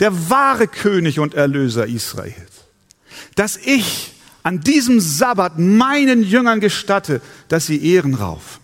[0.01, 2.35] der wahre König und Erlöser Israels,
[3.35, 4.13] dass ich
[4.47, 8.63] an diesem Sabbat meinen Jüngern gestatte, dass sie Ehren raufen.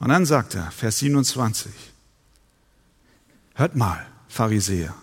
[0.00, 1.70] Und dann sagt er, Vers 27,
[3.54, 4.96] hört mal, Pharisäer,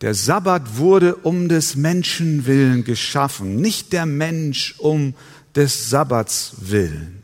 [0.00, 5.14] der Sabbat wurde um des Menschen willen geschaffen, nicht der Mensch um
[5.54, 7.22] des Sabbats willen.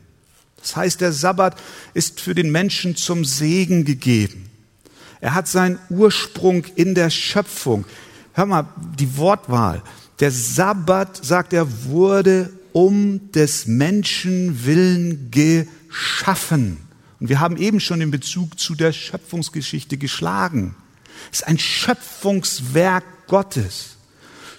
[0.61, 1.61] Das heißt, der Sabbat
[1.93, 4.54] ist für den Menschen zum Segen gegeben.
[5.25, 7.85] Er hat seinen Ursprung in der Schöpfung.
[8.33, 8.67] Hör mal,
[8.99, 9.81] die Wortwahl.
[10.19, 16.77] Der Sabbat, sagt er, wurde um des Menschen willen geschaffen.
[17.19, 20.75] Und wir haben eben schon den Bezug zu der Schöpfungsgeschichte geschlagen.
[21.31, 23.95] Es ist ein Schöpfungswerk Gottes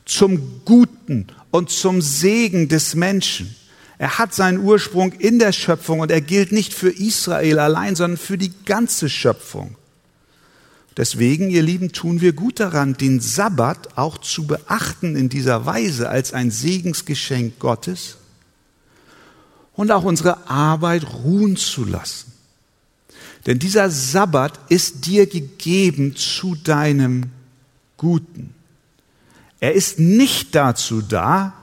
[0.05, 3.55] zum Guten und zum Segen des Menschen.
[3.99, 8.19] Er hat seinen Ursprung in der Schöpfung und er gilt nicht für Israel allein, sondern
[8.19, 9.77] für die ganze Schöpfung.
[10.97, 16.09] Deswegen, ihr Lieben, tun wir gut daran, den Sabbat auch zu beachten in dieser Weise
[16.09, 18.17] als ein Segensgeschenk Gottes
[19.75, 22.33] und auch unsere Arbeit ruhen zu lassen.
[23.45, 27.25] Denn dieser Sabbat ist dir gegeben zu deinem
[27.99, 28.55] Guten.
[29.61, 31.55] Er ist nicht dazu da,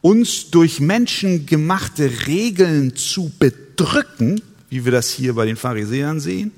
[0.00, 6.52] uns durch menschengemachte Regeln zu bedrücken, wie wir das hier bei den Pharisäern sehen,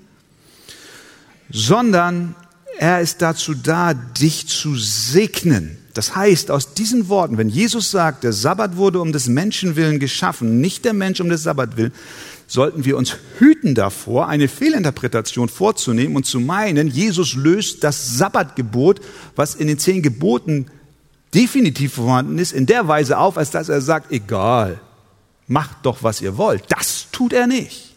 [1.50, 2.34] sondern
[2.78, 5.78] er ist dazu da, dich zu segnen.
[5.94, 9.98] Das heißt, aus diesen Worten, wenn Jesus sagt, der Sabbat wurde um des Menschen willen
[9.98, 11.92] geschaffen, nicht der Mensch um des Sabbat willen,
[12.46, 19.00] sollten wir uns hüten davor, eine Fehlinterpretation vorzunehmen und zu meinen, Jesus löst das Sabbatgebot,
[19.34, 20.66] was in den zehn Geboten
[21.34, 24.80] definitiv vorhanden ist, in der Weise auf, als dass er sagt, egal,
[25.46, 26.62] macht doch, was ihr wollt.
[26.68, 27.87] Das tut er nicht.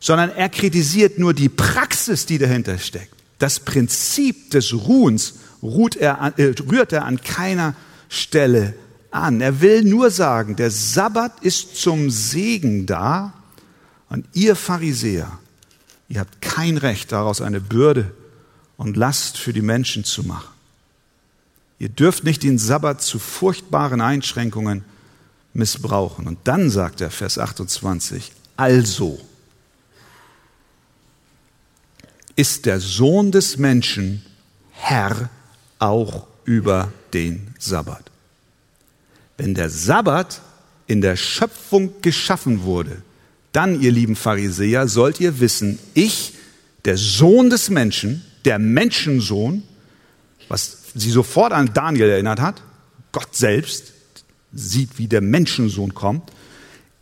[0.00, 3.14] Sondern er kritisiert nur die Praxis, die dahinter steckt.
[3.38, 5.34] Das Prinzip des Ruhens
[5.96, 7.74] er an, äh, rührt er an keiner
[8.08, 8.74] Stelle
[9.10, 9.40] an.
[9.40, 13.32] Er will nur sagen, der Sabbat ist zum Segen da
[14.08, 15.38] und ihr Pharisäer,
[16.08, 18.12] ihr habt kein Recht daraus eine Bürde
[18.76, 20.48] und Last für die Menschen zu machen.
[21.78, 24.84] Ihr dürft nicht den Sabbat zu furchtbaren Einschränkungen
[25.54, 26.26] missbrauchen.
[26.26, 29.18] Und dann sagt er, Vers 28, also
[32.40, 34.24] ist der Sohn des Menschen
[34.70, 35.28] Herr
[35.78, 38.10] auch über den Sabbat.
[39.36, 40.40] Wenn der Sabbat
[40.86, 43.02] in der Schöpfung geschaffen wurde,
[43.52, 46.32] dann, ihr lieben Pharisäer, sollt ihr wissen, ich,
[46.86, 49.62] der Sohn des Menschen, der Menschensohn,
[50.48, 52.62] was sie sofort an Daniel erinnert hat,
[53.12, 53.92] Gott selbst
[54.50, 56.32] sieht, wie der Menschensohn kommt.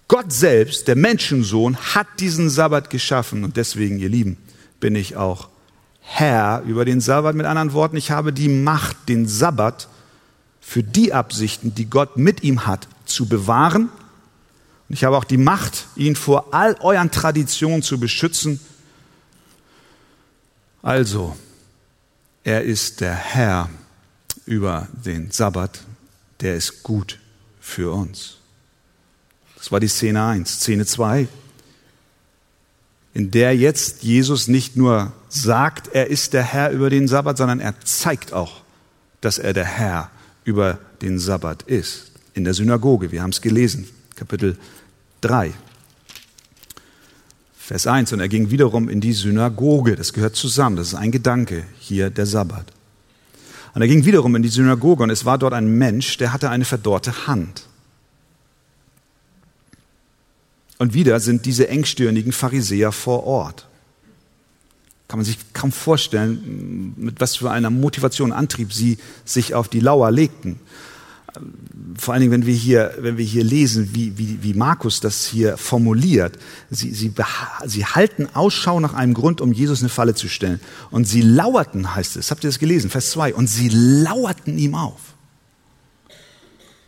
[0.09, 4.37] Gott selbst, der Menschensohn, hat diesen Sabbat geschaffen und deswegen, ihr Lieben,
[4.81, 5.49] bin ich auch
[6.01, 7.35] Herr über den Sabbat.
[7.35, 9.89] Mit anderen Worten, ich habe die Macht, den Sabbat
[10.61, 13.91] für die Absichten, die Gott mit ihm hat, zu bewahren.
[14.89, 18.61] Und ich habe auch die Macht, ihn vor all euren Traditionen zu beschützen.
[20.83, 21.37] Also,
[22.45, 23.69] er ist der Herr
[24.47, 25.81] über den Sabbat,
[26.41, 27.19] der ist gut
[27.61, 28.39] für uns.
[29.57, 30.49] Das war die Szene 1.
[30.61, 31.29] Szene 2,
[33.19, 37.59] in der jetzt Jesus nicht nur sagt, er ist der Herr über den Sabbat, sondern
[37.59, 38.61] er zeigt auch,
[39.21, 40.13] dass er der Herr
[40.45, 42.13] über den Sabbat ist.
[42.35, 44.57] In der Synagoge, wir haben es gelesen, Kapitel
[45.23, 45.53] 3.
[47.59, 49.97] Vers 1, und er ging wiederum in die Synagoge.
[49.97, 52.67] Das gehört zusammen, das ist ein Gedanke hier, der Sabbat.
[53.75, 56.51] Und er ging wiederum in die Synagoge und es war dort ein Mensch, der hatte
[56.51, 57.68] eine verdorrte Hand.
[60.79, 63.67] Und wieder sind diese engstirnigen Pharisäer vor Ort.
[65.09, 69.81] Kann man sich kaum vorstellen, mit was für einer Motivation, Antrieb sie sich auf die
[69.81, 70.61] Lauer legten.
[71.97, 75.27] Vor allen Dingen, wenn wir hier, wenn wir hier lesen, wie, wie, wie Markus das
[75.27, 76.39] hier formuliert.
[76.71, 77.13] Sie, sie,
[77.67, 80.61] sie halten Ausschau nach einem Grund, um Jesus eine Falle zu stellen.
[80.91, 82.31] Und sie lauerten, heißt es.
[82.31, 82.91] Habt ihr das gelesen?
[82.91, 83.35] Vers 2.
[83.35, 85.01] Und sie lauerten ihm auf.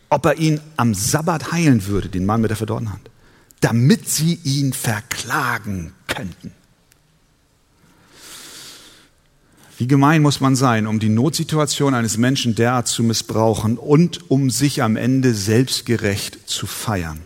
[0.09, 3.10] Ob er ihn am Sabbat heilen würde, den Mann mit der verdorrten Hand
[3.61, 6.51] damit sie ihn verklagen könnten.
[9.77, 14.51] Wie gemein muss man sein, um die Notsituation eines Menschen derart zu missbrauchen und um
[14.51, 17.19] sich am Ende selbstgerecht zu feiern.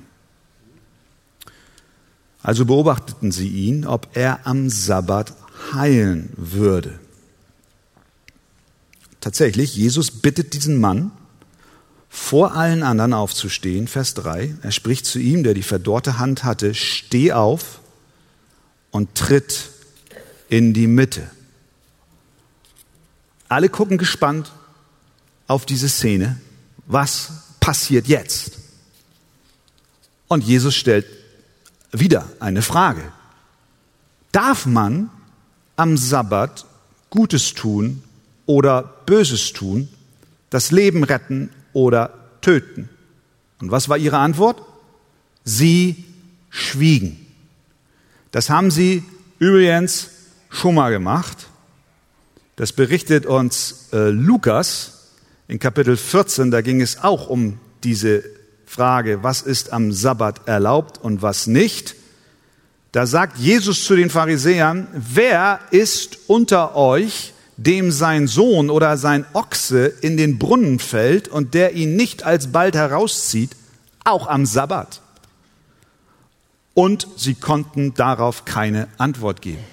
[2.42, 5.34] Also beobachteten sie ihn, ob er am Sabbat
[5.74, 7.00] heilen würde.
[9.20, 11.12] Tatsächlich, Jesus bittet diesen Mann,
[12.16, 13.90] vor allen anderen aufzustehen.
[13.90, 14.56] Vers 3.
[14.62, 17.82] Er spricht zu ihm, der die verdorrte Hand hatte, steh auf
[18.90, 19.70] und tritt
[20.48, 21.30] in die Mitte.
[23.50, 24.54] Alle gucken gespannt
[25.48, 26.40] auf diese Szene.
[26.88, 28.60] Was passiert jetzt?
[30.30, 31.06] Und Jesus stellt
[31.92, 33.12] wieder eine Frage.
[34.32, 35.10] Darf man
[35.76, 36.66] am Sabbat
[37.10, 38.04] Gutes tun
[38.46, 39.90] oder Böses tun,
[40.50, 42.90] das Leben retten oder töten.
[43.60, 44.62] Und was war ihre Antwort?
[45.44, 46.06] Sie
[46.50, 47.28] schwiegen.
[48.32, 49.04] Das haben sie
[49.40, 50.10] übrigens
[50.50, 51.48] schon mal gemacht.
[52.56, 55.12] Das berichtet uns äh, Lukas
[55.50, 56.50] in Kapitel 14.
[56.50, 58.24] Da ging es auch um diese
[58.66, 61.96] Frage, was ist am Sabbat erlaubt und was nicht.
[62.94, 69.26] Da sagt Jesus zu den Pharisäern, wer ist unter euch, dem sein Sohn oder sein
[69.34, 73.52] Ochse in den Brunnen fällt und der ihn nicht alsbald herauszieht,
[74.04, 75.02] auch am Sabbat.
[76.74, 79.64] Und sie konnten darauf keine Antwort geben.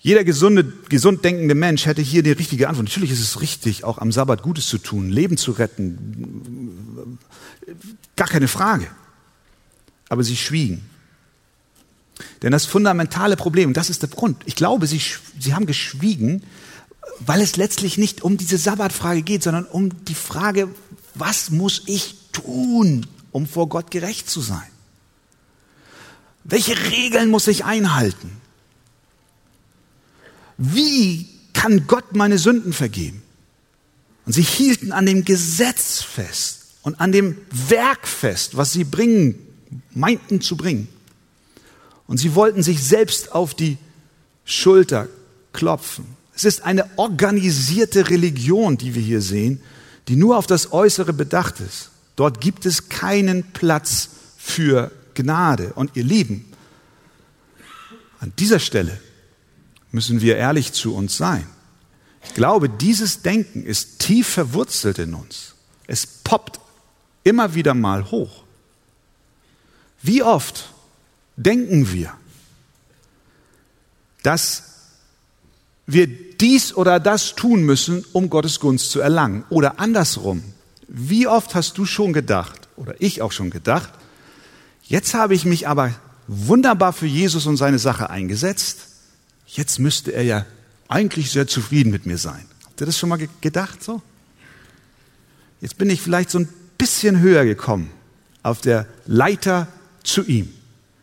[0.00, 2.88] Jeder gesunde, gesund denkende Mensch hätte hier die richtige Antwort.
[2.88, 7.18] Natürlich ist es richtig, auch am Sabbat Gutes zu tun, Leben zu retten.
[8.16, 8.88] Gar keine Frage.
[10.08, 10.82] Aber sie schwiegen.
[12.42, 15.00] Denn das fundamentale Problem, und das ist der Grund, ich glaube, sie,
[15.38, 16.42] sie haben geschwiegen,
[17.20, 20.68] weil es letztlich nicht um diese Sabbatfrage geht, sondern um die Frage,
[21.14, 24.62] was muss ich tun, um vor Gott gerecht zu sein?
[26.44, 28.30] Welche Regeln muss ich einhalten?
[30.58, 33.22] Wie kann Gott meine Sünden vergeben?
[34.26, 39.34] Und sie hielten an dem Gesetz fest und an dem Werk fest, was sie bringen,
[39.92, 40.88] meinten zu bringen.
[42.12, 43.78] Und sie wollten sich selbst auf die
[44.44, 45.08] Schulter
[45.54, 46.04] klopfen.
[46.34, 49.62] Es ist eine organisierte Religion, die wir hier sehen,
[50.08, 51.90] die nur auf das Äußere bedacht ist.
[52.16, 55.72] Dort gibt es keinen Platz für Gnade.
[55.74, 56.44] Und ihr Lieben,
[58.20, 59.00] an dieser Stelle
[59.90, 61.46] müssen wir ehrlich zu uns sein.
[62.26, 65.54] Ich glaube, dieses Denken ist tief verwurzelt in uns.
[65.86, 66.60] Es poppt
[67.24, 68.44] immer wieder mal hoch.
[70.02, 70.72] Wie oft
[71.36, 72.12] denken wir,
[74.22, 74.72] dass
[75.86, 79.44] wir dies oder das tun müssen, um Gottes Gunst zu erlangen.
[79.48, 80.42] Oder andersrum.
[80.88, 83.90] Wie oft hast du schon gedacht, oder ich auch schon gedacht,
[84.82, 85.92] jetzt habe ich mich aber
[86.26, 88.80] wunderbar für Jesus und seine Sache eingesetzt,
[89.46, 90.46] jetzt müsste er ja
[90.88, 92.44] eigentlich sehr zufrieden mit mir sein.
[92.64, 94.02] Habt ihr das schon mal gedacht so?
[95.60, 97.90] Jetzt bin ich vielleicht so ein bisschen höher gekommen
[98.42, 99.68] auf der Leiter
[100.02, 100.52] zu ihm.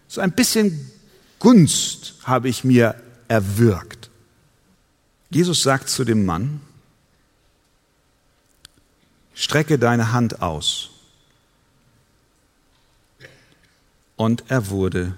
[0.10, 0.92] So ein bisschen
[1.38, 4.10] Gunst habe ich mir erwürgt.
[5.30, 6.62] Jesus sagt zu dem Mann,
[9.36, 10.90] strecke deine Hand aus.
[14.16, 15.16] Und er wurde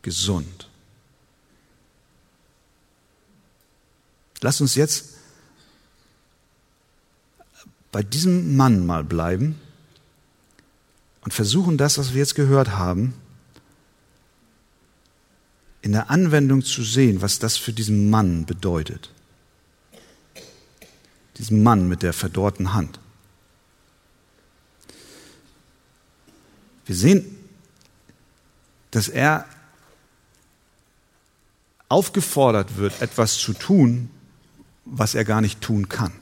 [0.00, 0.68] gesund.
[4.40, 5.16] Lass uns jetzt
[7.92, 9.60] bei diesem Mann mal bleiben
[11.22, 13.12] und versuchen das, was wir jetzt gehört haben,
[15.82, 19.10] in der Anwendung zu sehen, was das für diesen Mann bedeutet.
[21.38, 23.00] Diesen Mann mit der verdorrten Hand.
[26.84, 27.24] Wir sehen,
[28.90, 29.46] dass er
[31.88, 34.10] aufgefordert wird, etwas zu tun,
[34.84, 36.12] was er gar nicht tun kann.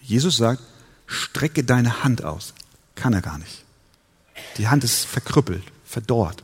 [0.00, 0.62] Jesus sagt,
[1.06, 2.54] strecke deine Hand aus.
[2.94, 3.64] Kann er gar nicht.
[4.56, 6.42] Die Hand ist verkrüppelt, verdorrt.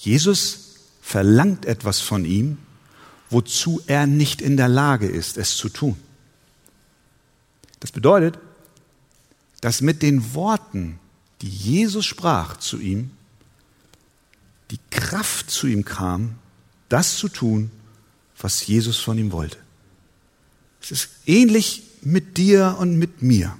[0.00, 2.56] Jesus verlangt etwas von ihm,
[3.28, 5.96] wozu er nicht in der Lage ist, es zu tun.
[7.80, 8.38] Das bedeutet,
[9.60, 10.98] dass mit den Worten,
[11.42, 13.10] die Jesus sprach zu ihm,
[14.70, 16.36] die Kraft zu ihm kam,
[16.88, 17.70] das zu tun,
[18.38, 19.58] was Jesus von ihm wollte.
[20.80, 23.54] Es ist ähnlich mit dir und mit mir.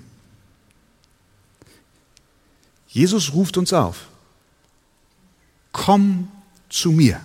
[2.89, 4.10] Jesus ruft uns auf.
[5.73, 6.29] Komm
[6.69, 7.21] zu mir.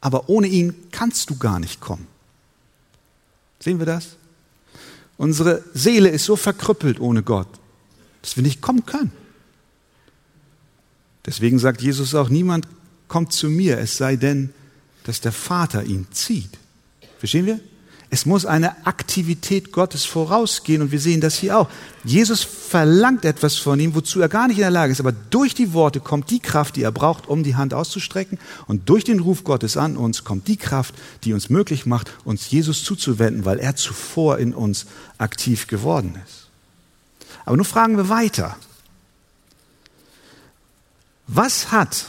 [0.00, 2.06] Aber ohne ihn kannst du gar nicht kommen.
[3.58, 4.16] Sehen wir das?
[5.18, 7.48] Unsere Seele ist so verkrüppelt ohne Gott,
[8.22, 9.12] dass wir nicht kommen können.
[11.26, 12.66] Deswegen sagt Jesus auch, niemand
[13.08, 14.54] kommt zu mir, es sei denn,
[15.04, 16.58] dass der Vater ihn zieht.
[17.18, 17.60] Verstehen wir?
[18.12, 21.68] Es muss eine Aktivität Gottes vorausgehen und wir sehen das hier auch.
[22.02, 25.54] Jesus verlangt etwas von ihm, wozu er gar nicht in der Lage ist, aber durch
[25.54, 29.20] die Worte kommt die Kraft, die er braucht, um die Hand auszustrecken und durch den
[29.20, 33.60] Ruf Gottes an uns kommt die Kraft, die uns möglich macht, uns Jesus zuzuwenden, weil
[33.60, 34.86] er zuvor in uns
[35.18, 36.48] aktiv geworden ist.
[37.44, 38.56] Aber nun fragen wir weiter.
[41.28, 42.06] Was hat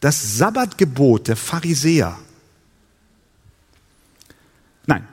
[0.00, 2.18] das Sabbatgebot der Pharisäer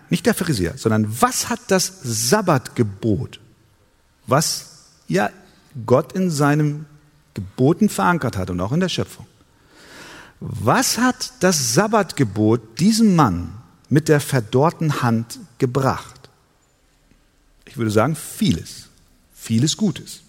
[0.10, 3.39] nicht der Pharisäer, sondern was hat das Sabbatgebot,
[4.28, 5.30] was ja
[5.86, 6.86] Gott in seinem
[7.34, 9.28] Geboten verankert hat und auch in der Schöpfung.
[10.39, 13.53] Was hat das Sabbatgebot diesem Mann
[13.89, 16.30] mit der verdorrten Hand gebracht?
[17.66, 18.88] Ich würde sagen, vieles,
[19.34, 20.22] vieles Gutes.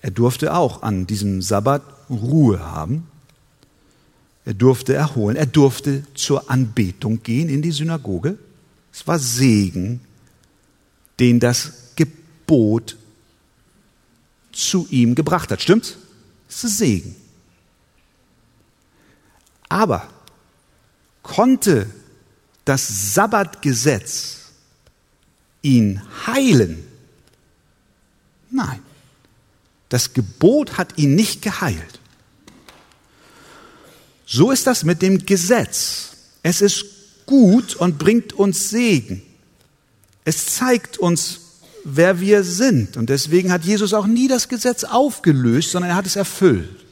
[0.00, 3.06] Er durfte auch an diesem Sabbat Ruhe haben.
[4.44, 5.36] Er durfte erholen.
[5.36, 8.38] Er durfte zur Anbetung gehen in die Synagoge.
[8.92, 10.00] Es war Segen,
[11.18, 12.96] den das Gebot
[14.52, 15.62] zu ihm gebracht hat.
[15.62, 15.96] Stimmt's?
[16.48, 17.16] Es ist Segen.
[19.68, 20.08] Aber
[21.22, 21.90] konnte
[22.64, 24.52] das Sabbatgesetz
[25.62, 26.84] ihn heilen?
[28.50, 28.80] Nein.
[29.88, 32.00] Das Gebot hat ihn nicht geheilt.
[34.26, 36.10] So ist das mit dem Gesetz.
[36.42, 36.84] Es ist
[37.26, 39.22] gut und bringt uns Segen.
[40.24, 41.40] Es zeigt uns,
[41.84, 42.96] wer wir sind.
[42.96, 46.84] Und deswegen hat Jesus auch nie das Gesetz aufgelöst, sondern er hat es erfüllt.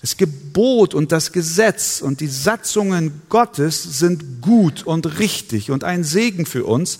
[0.00, 6.04] Das Gebot und das Gesetz und die Satzungen Gottes sind gut und richtig und ein
[6.04, 6.98] Segen für uns.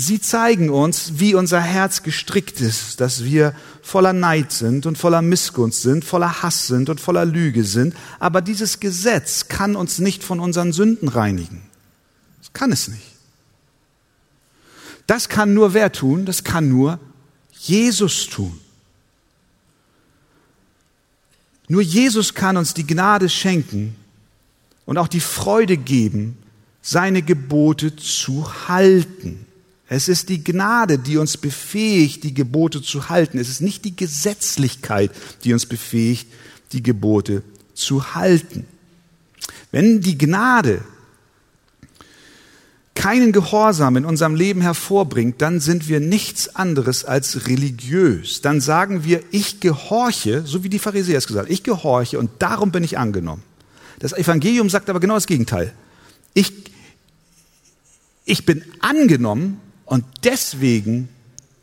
[0.00, 5.22] Sie zeigen uns, wie unser Herz gestrickt ist, dass wir voller Neid sind und voller
[5.22, 7.96] Missgunst sind, voller Hass sind und voller Lüge sind.
[8.20, 11.62] Aber dieses Gesetz kann uns nicht von unseren Sünden reinigen.
[12.38, 13.16] Das kann es nicht.
[15.08, 16.26] Das kann nur wer tun?
[16.26, 17.00] Das kann nur
[17.58, 18.56] Jesus tun.
[21.66, 23.96] Nur Jesus kann uns die Gnade schenken
[24.86, 26.38] und auch die Freude geben,
[26.82, 29.44] seine Gebote zu halten.
[29.88, 33.38] Es ist die Gnade, die uns befähigt, die Gebote zu halten.
[33.38, 35.10] Es ist nicht die Gesetzlichkeit,
[35.44, 36.28] die uns befähigt,
[36.72, 37.42] die Gebote
[37.74, 38.66] zu halten.
[39.72, 40.82] Wenn die Gnade
[42.94, 48.42] keinen Gehorsam in unserem Leben hervorbringt, dann sind wir nichts anderes als religiös.
[48.42, 52.30] Dann sagen wir, ich gehorche, so wie die Pharisäer es gesagt haben, ich gehorche und
[52.40, 53.44] darum bin ich angenommen.
[54.00, 55.72] Das Evangelium sagt aber genau das Gegenteil.
[56.34, 56.52] Ich,
[58.24, 61.08] ich bin angenommen, und deswegen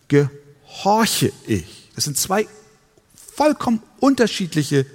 [0.08, 1.92] gehorche ich.
[1.94, 2.48] Das sind zwei
[3.36, 4.88] vollkommen unterschiedliche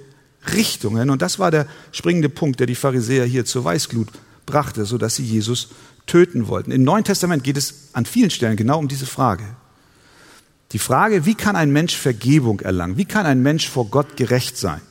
[0.53, 1.09] Richtungen.
[1.09, 4.09] Und das war der springende Punkt, der die Pharisäer hier zur Weißglut
[4.45, 5.69] brachte, sodass sie Jesus
[6.07, 6.71] töten wollten.
[6.71, 9.45] Im Neuen Testament geht es an vielen Stellen genau um diese Frage.
[10.73, 12.97] Die Frage, wie kann ein Mensch Vergebung erlangen?
[12.97, 14.81] Wie kann ein Mensch vor Gott gerecht sein?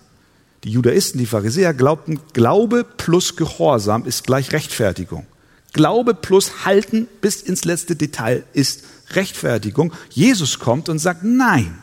[0.65, 5.27] Die Judaisten, die Pharisäer glaubten, Glaube plus Gehorsam ist gleich Rechtfertigung.
[5.73, 9.93] Glaube plus Halten bis ins letzte Detail ist Rechtfertigung.
[10.11, 11.79] Jesus kommt und sagt, nein.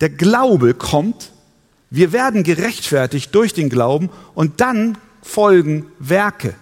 [0.00, 1.32] Der Glaube kommt,
[1.90, 6.54] wir werden gerechtfertigt durch den Glauben und dann folgen Werke.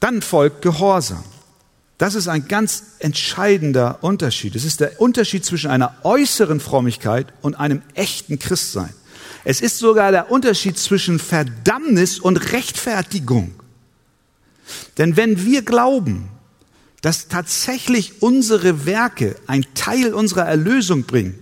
[0.00, 1.24] Dann folgt Gehorsam.
[1.98, 4.54] Das ist ein ganz entscheidender Unterschied.
[4.54, 8.92] Es ist der Unterschied zwischen einer äußeren Frömmigkeit und einem echten Christsein.
[9.44, 13.54] Es ist sogar der Unterschied zwischen Verdammnis und Rechtfertigung.
[14.98, 16.28] Denn wenn wir glauben,
[17.02, 21.38] dass tatsächlich unsere Werke ein Teil unserer Erlösung bringen,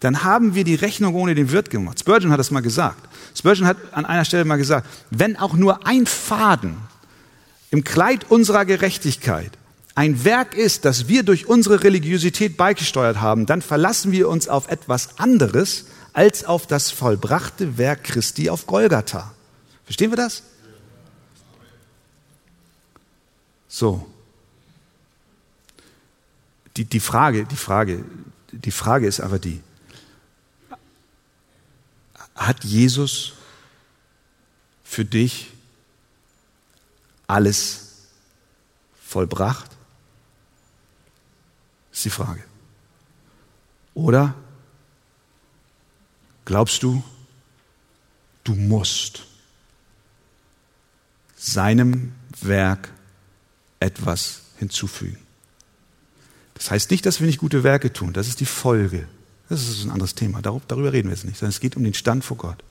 [0.00, 2.00] dann haben wir die Rechnung ohne den Wirt gemacht.
[2.00, 3.08] Spurgeon hat das mal gesagt.
[3.34, 6.76] Spurgeon hat an einer Stelle mal gesagt, wenn auch nur ein Faden
[7.70, 9.52] im Kleid unserer Gerechtigkeit
[9.94, 14.68] ein Werk ist, das wir durch unsere Religiosität beigesteuert haben, dann verlassen wir uns auf
[14.68, 19.32] etwas anderes als auf das vollbrachte Werk Christi auf Golgatha.
[19.84, 20.42] Verstehen wir das?
[23.70, 24.04] So.
[26.76, 28.04] Die, die Frage, die Frage,
[28.50, 29.62] die Frage ist aber die,
[32.34, 33.34] hat Jesus
[34.82, 35.52] für dich
[37.28, 38.08] alles
[39.00, 39.70] vollbracht?
[41.92, 42.42] Ist die Frage.
[43.94, 44.34] Oder
[46.44, 47.04] glaubst du,
[48.42, 49.26] du musst
[51.36, 52.92] seinem Werk
[53.80, 55.18] etwas hinzufügen?
[56.54, 59.08] Das heißt nicht, dass wir nicht gute Werke tun, das ist die Folge.
[59.48, 61.94] Das ist ein anderes Thema, darüber reden wir jetzt nicht, sondern es geht um den
[61.94, 62.62] Stand vor Gott.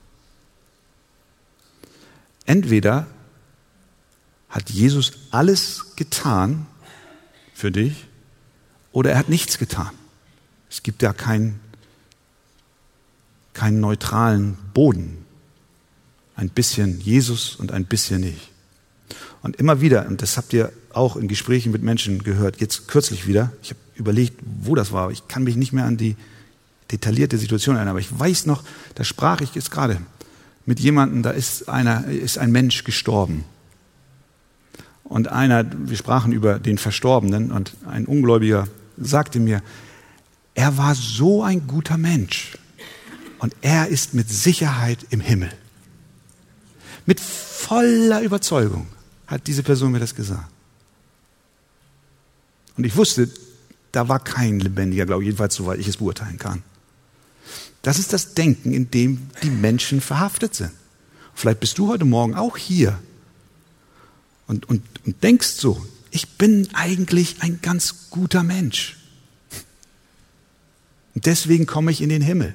[2.46, 3.06] Entweder
[4.48, 6.66] hat Jesus alles getan
[7.54, 8.06] für dich
[8.92, 9.90] oder er hat nichts getan.
[10.68, 11.60] Es gibt ja keinen,
[13.52, 15.24] keinen neutralen Boden.
[16.34, 18.50] Ein bisschen Jesus und ein bisschen ich.
[19.42, 23.26] Und immer wieder, und das habt ihr auch in Gesprächen mit Menschen gehört, jetzt kürzlich
[23.26, 26.16] wieder, ich habe überlegt, wo das war, ich kann mich nicht mehr an die
[26.90, 28.62] detaillierte Situation erinnern, aber ich weiß noch,
[28.94, 29.98] da sprach ich jetzt gerade
[30.66, 33.44] mit jemandem, da ist einer, ist ein Mensch gestorben.
[35.04, 39.62] Und einer, wir sprachen über den Verstorbenen und ein Ungläubiger sagte mir,
[40.54, 42.58] er war so ein guter Mensch
[43.38, 45.50] und er ist mit Sicherheit im Himmel.
[47.06, 48.86] Mit voller Überzeugung
[49.30, 50.50] hat diese Person mir das gesagt.
[52.76, 53.30] Und ich wusste,
[53.92, 56.62] da war kein Lebendiger, glaube jedenfalls soweit ich es beurteilen kann.
[57.82, 60.72] Das ist das Denken, in dem die Menschen verhaftet sind.
[61.34, 62.98] Vielleicht bist du heute Morgen auch hier
[64.46, 68.98] und, und, und denkst so, ich bin eigentlich ein ganz guter Mensch.
[71.14, 72.54] Und deswegen komme ich in den Himmel.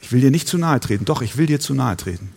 [0.00, 2.30] Ich will dir nicht zu nahe treten, doch, ich will dir zu nahe treten.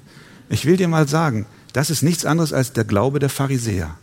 [0.50, 1.46] Ich will dir mal sagen,
[1.78, 3.96] das ist nichts anderes als der Glaube der Pharisäer.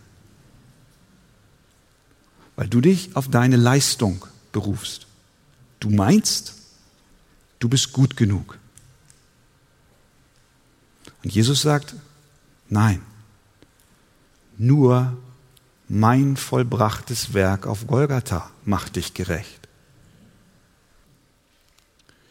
[2.55, 5.07] Weil du dich auf deine Leistung berufst.
[5.81, 6.53] Du meinst,
[7.59, 8.57] du bist gut genug.
[11.21, 11.95] Und Jesus sagt,
[12.69, 13.01] nein,
[14.57, 15.17] nur
[15.89, 19.67] mein vollbrachtes Werk auf Golgatha macht dich gerecht.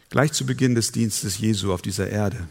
[0.09, 2.49] Gleich zu Beginn des Dienstes Jesu auf dieser Erde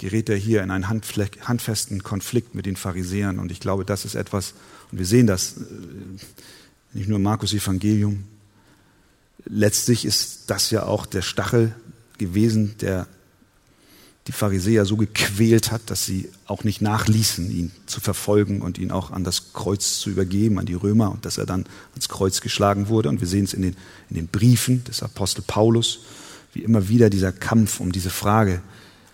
[0.00, 3.38] gerät er hier in einen handfesten Konflikt mit den Pharisäern.
[3.38, 4.54] Und ich glaube, das ist etwas,
[4.90, 8.24] und wir sehen das äh, nicht nur im Markus Evangelium,
[9.44, 11.74] letztlich ist das ja auch der Stachel
[12.16, 13.06] gewesen, der
[14.26, 18.92] die Pharisäer so gequält hat, dass sie auch nicht nachließen, ihn zu verfolgen und ihn
[18.92, 22.40] auch an das Kreuz zu übergeben, an die Römer, und dass er dann ans Kreuz
[22.40, 23.10] geschlagen wurde.
[23.10, 23.76] Und wir sehen es in den,
[24.08, 26.00] in den Briefen des Apostel Paulus,
[26.54, 28.62] wie immer wieder dieser Kampf um diese Frage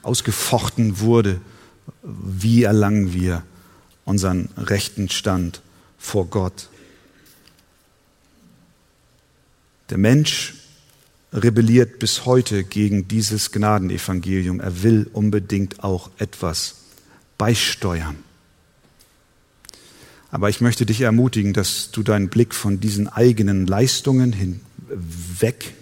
[0.07, 1.41] ausgefochten wurde,
[2.03, 3.43] wie erlangen wir
[4.05, 5.61] unseren rechten Stand
[5.99, 6.69] vor Gott.
[9.91, 10.55] Der Mensch
[11.33, 14.61] rebelliert bis heute gegen dieses Gnadenevangelium.
[14.61, 16.77] Er will unbedingt auch etwas
[17.37, 18.17] beisteuern.
[20.31, 25.75] Aber ich möchte dich ermutigen, dass du deinen Blick von diesen eigenen Leistungen hinweg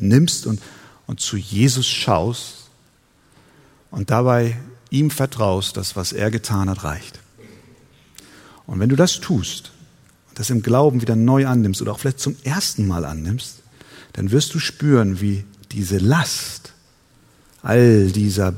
[0.00, 0.60] nimmst und,
[1.06, 2.55] und zu Jesus schaust
[3.90, 4.56] und dabei
[4.90, 7.20] ihm vertraust, dass was er getan hat, reicht.
[8.66, 9.72] Und wenn du das tust,
[10.34, 13.62] das im Glauben wieder neu annimmst oder auch vielleicht zum ersten Mal annimmst,
[14.12, 16.72] dann wirst du spüren, wie diese Last
[17.62, 18.54] all dieser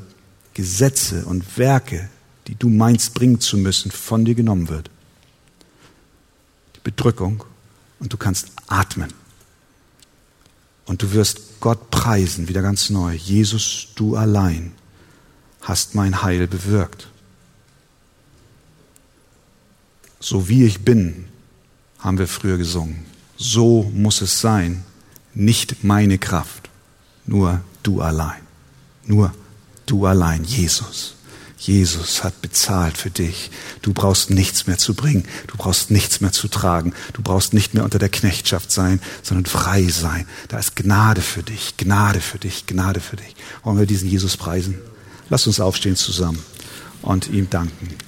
[0.54, 2.08] Gesetze und Werke,
[2.46, 4.90] die du meinst bringen zu müssen, von dir genommen wird.
[6.76, 7.44] Die Bedrückung
[8.00, 9.12] und du kannst atmen.
[10.84, 13.12] Und du wirst Gott preisen, wieder ganz neu.
[13.14, 14.72] Jesus, du allein
[15.62, 17.08] hast mein Heil bewirkt.
[20.20, 21.26] So wie ich bin,
[21.98, 23.04] haben wir früher gesungen.
[23.36, 24.84] So muss es sein,
[25.34, 26.68] nicht meine Kraft,
[27.26, 28.40] nur du allein.
[29.04, 29.32] Nur
[29.86, 31.14] du allein, Jesus.
[31.58, 33.50] Jesus hat bezahlt für dich.
[33.82, 35.24] Du brauchst nichts mehr zu bringen.
[35.48, 36.94] Du brauchst nichts mehr zu tragen.
[37.14, 40.26] Du brauchst nicht mehr unter der Knechtschaft sein, sondern frei sein.
[40.46, 43.34] Da ist Gnade für dich, Gnade für dich, Gnade für dich.
[43.64, 44.76] Wollen wir diesen Jesus preisen?
[45.30, 46.42] Lass uns aufstehen zusammen
[47.02, 48.07] und ihm danken.